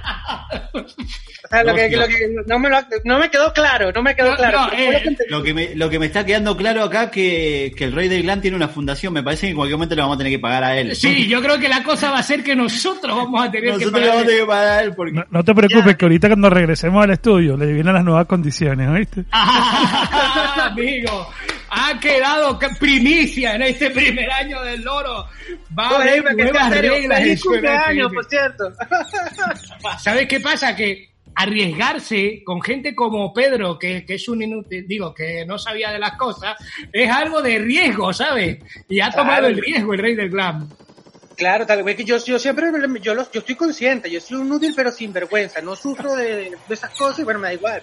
[1.43, 2.01] O sea, lo No, que, tío.
[2.01, 4.71] lo que no, me lo- no me quedó claro, no me quedó No, claro.
[4.77, 5.17] eh, que.
[5.31, 8.23] Lo que, me, lo que me está quedando claro acá que, que el Rey del
[8.25, 9.13] Glan tiene una fundación.
[9.15, 10.95] Me parece que en cualquier momento le vamos a tener que pagar a él.
[10.95, 13.93] Sí, yo creo que la cosa va a ser que nosotros vamos a tener Nosotros
[13.95, 15.13] que le vamos a pagarle- tener que pagar a él porque...
[15.15, 15.95] No, no te preocupes, Ya.
[15.95, 19.25] que ahorita cuando regresemos al estudio le vienen las nuevas condiciones, ¿oíste?
[19.33, 21.29] Ah, amigo,
[21.71, 25.27] ha quedado primicia en este primer año del loro.
[25.79, 28.73] Va a haber nuevas reglas feliz cumpleaños, por cierto.
[29.99, 30.75] ¿Sabes qué pasa?
[30.75, 35.91] Que arriesgarse con gente como Pedro, que, que es un inútil, digo, que no sabía
[35.91, 36.57] de las cosas,
[36.93, 38.59] es algo de riesgo, ¿sabes?
[38.89, 39.47] Y ha tomado Claro.
[39.49, 40.69] el riesgo el rey del glam.
[41.37, 42.67] Claro, tal vez que yo, yo siempre,
[43.01, 46.51] yo, los- yo estoy consciente, yo soy un útil pero sin vergüenza, no sufro de,
[46.69, 47.81] de esas cosas y bueno, me da igual.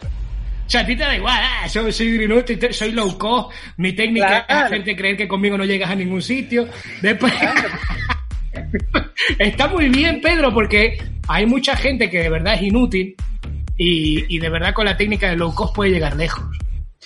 [0.68, 2.28] O sea, a ti te da igual, ah, soy, soy
[2.72, 4.48] soy low cost, mi técnica Claro.
[4.50, 6.68] es hacerte creer que conmigo no llegas a ningún sitio.
[7.02, 7.34] Después...
[9.40, 10.98] Está muy bien, Pedro, porque
[11.28, 13.16] hay mucha gente que de verdad es inútil
[13.78, 16.44] y, y de verdad con la técnica de low cost puede llegar lejos.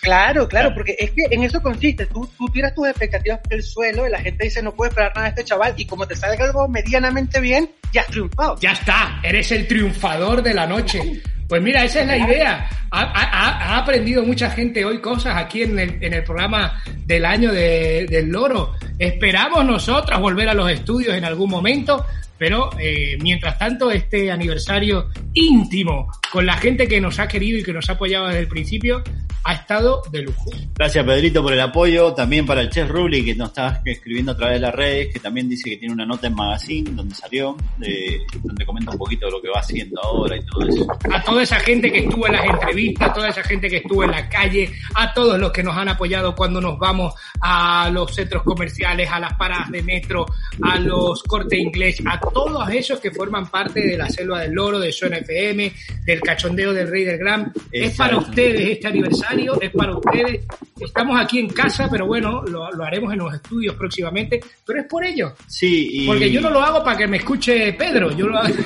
[0.02, 3.62] Claro, claro, porque es que en eso consiste, tú, tú tiras tus expectativas por el
[3.62, 6.16] suelo y la gente dice no puede esperar nada de este chaval y como te
[6.16, 8.58] salga algo medianamente bien, ya has triunfado.
[8.60, 11.22] Ya está, eres el triunfador de la noche.
[11.52, 12.70] Pues mira, esa es la idea.
[12.92, 17.26] Ha, ha- ha aprendido mucha gente hoy cosas aquí en el, en el programa del
[17.26, 18.74] año de- del loro.
[18.98, 22.06] Esperamos nosotros volver a los estudios en algún momento,
[22.42, 27.64] pero eh, mientras tanto este aniversario íntimo con la gente que nos ha querido y
[27.64, 29.04] que nos ha apoyado desde el principio
[29.44, 30.50] ha estado de lujo.
[30.76, 34.38] Gracias Pedrito por el apoyo, también para el Chef Rubli que nos está escribiendo a
[34.38, 37.56] través de las redes, que también dice que tiene una nota en Magazine donde salió,
[37.78, 40.88] de- donde comenta un poquito de lo que va haciendo ahora y todo eso.
[41.14, 44.04] a toda esa gente que estuvo en las entrevistas, a toda esa gente que estuvo
[44.04, 48.14] en la calle, a todos los que nos han apoyado cuando nos vamos a los
[48.16, 50.26] centros comerciales, a las paradas de metro,
[50.64, 54.80] a los cortes inglés, a todos esos que forman parte de la selva del loro,
[54.80, 55.72] de Zona FM,
[56.06, 57.52] del cachondeo del Rey del Gran.
[57.72, 60.46] Es para ustedes este aniversario, es para ustedes.
[60.80, 64.88] Estamos aquí en casa, pero bueno, lo, lo haremos en los estudios próximamente, pero es
[64.88, 65.34] por ellos.
[65.48, 66.08] Sí, y...
[66.08, 68.54] Porque yo no lo hago para que me escuche Pedro, yo lo hago...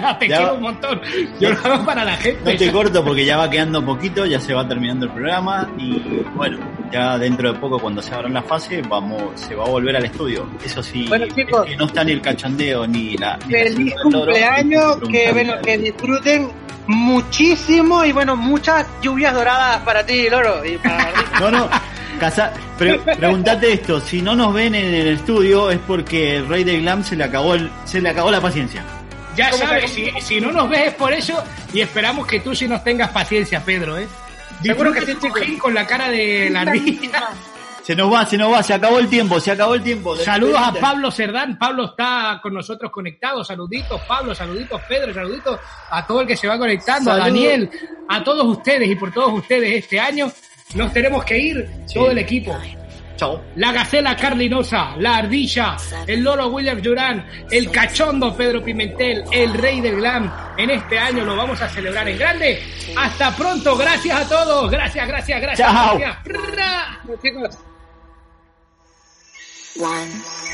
[0.00, 0.56] No, te Ya quiero va.
[0.56, 1.00] un montón.
[1.38, 2.52] Yo lo hago para la gente.
[2.52, 6.00] No te corto porque ya va quedando poquito, ya se va terminando el programa y
[6.34, 6.58] bueno,
[6.90, 10.04] ya dentro de poco cuando se abran las fases vamos, se va a volver al
[10.06, 10.48] estudio.
[10.64, 11.64] Eso sí, Bueno, chicos.
[11.66, 13.36] es que no está ni el cachondeo ni la...
[13.46, 15.62] ni la Feliz cumpleaños, que bueno, nada.
[15.62, 16.50] que disfruten
[16.86, 20.64] muchísimo y bueno, muchas lluvias doradas para ti, Loro.
[20.64, 21.10] Y para
[21.40, 21.68] No, no,
[22.20, 26.64] casa, pre- preguntate esto, si no nos ven en el estudio es porque el Rey
[26.64, 28.82] del Glam se le acabó el, se le acabó la paciencia.
[29.36, 32.54] Ya ¿Cómo sabes, si, si no nos ves es por eso y esperamos que tú
[32.54, 34.06] sí nos tengas paciencia, Pedro, ¿eh?
[34.62, 35.00] Seguro que
[35.44, 37.28] gil con la cara de la ardilla.
[37.84, 40.16] Se nos va, se nos va, se acabó el tiempo, se acabó el tiempo.
[40.16, 40.72] Saludos a.
[40.72, 41.58] Pablo Cerdán.
[41.58, 43.44] Pablo está con nosotros conectado.
[43.44, 44.34] Saluditos, Pablo.
[44.34, 45.12] Saluditos, Pedro.
[45.12, 45.60] Saluditos
[45.90, 47.12] a todo el que se va conectando.
[47.12, 47.18] A.
[47.18, 47.70] Daniel.
[48.08, 50.32] A todos ustedes y por todos ustedes este año.
[50.74, 51.94] Nos tenemos que ir Sí.
[51.94, 52.56] todo el equipo.
[53.16, 53.40] Chao.
[53.56, 55.76] La gacela Carlinosa, la ardilla,
[56.06, 60.32] el loro William Durán, el cachondo Pedro Pimentel, el rey del glam.
[60.56, 62.60] En este año lo vamos a celebrar en grande.
[62.96, 64.70] Hasta pronto, gracias a todos.
[64.70, 65.70] Gracias, gracias, gracias.
[65.70, 65.98] Chao.
[65.98, 66.24] gracias.
[66.56, 67.00] Ra.
[67.22, 67.58] chicos.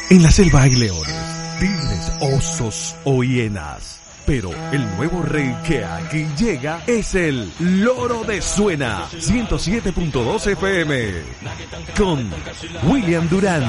[0.09, 1.14] En la selva hay leones,
[1.59, 4.01] tigres, osos o hienas.
[4.25, 11.23] Pero el nuevo rey que aquí llega es el Loro de Suena 107.2 FM
[11.97, 12.31] con
[12.85, 13.62] William Durán.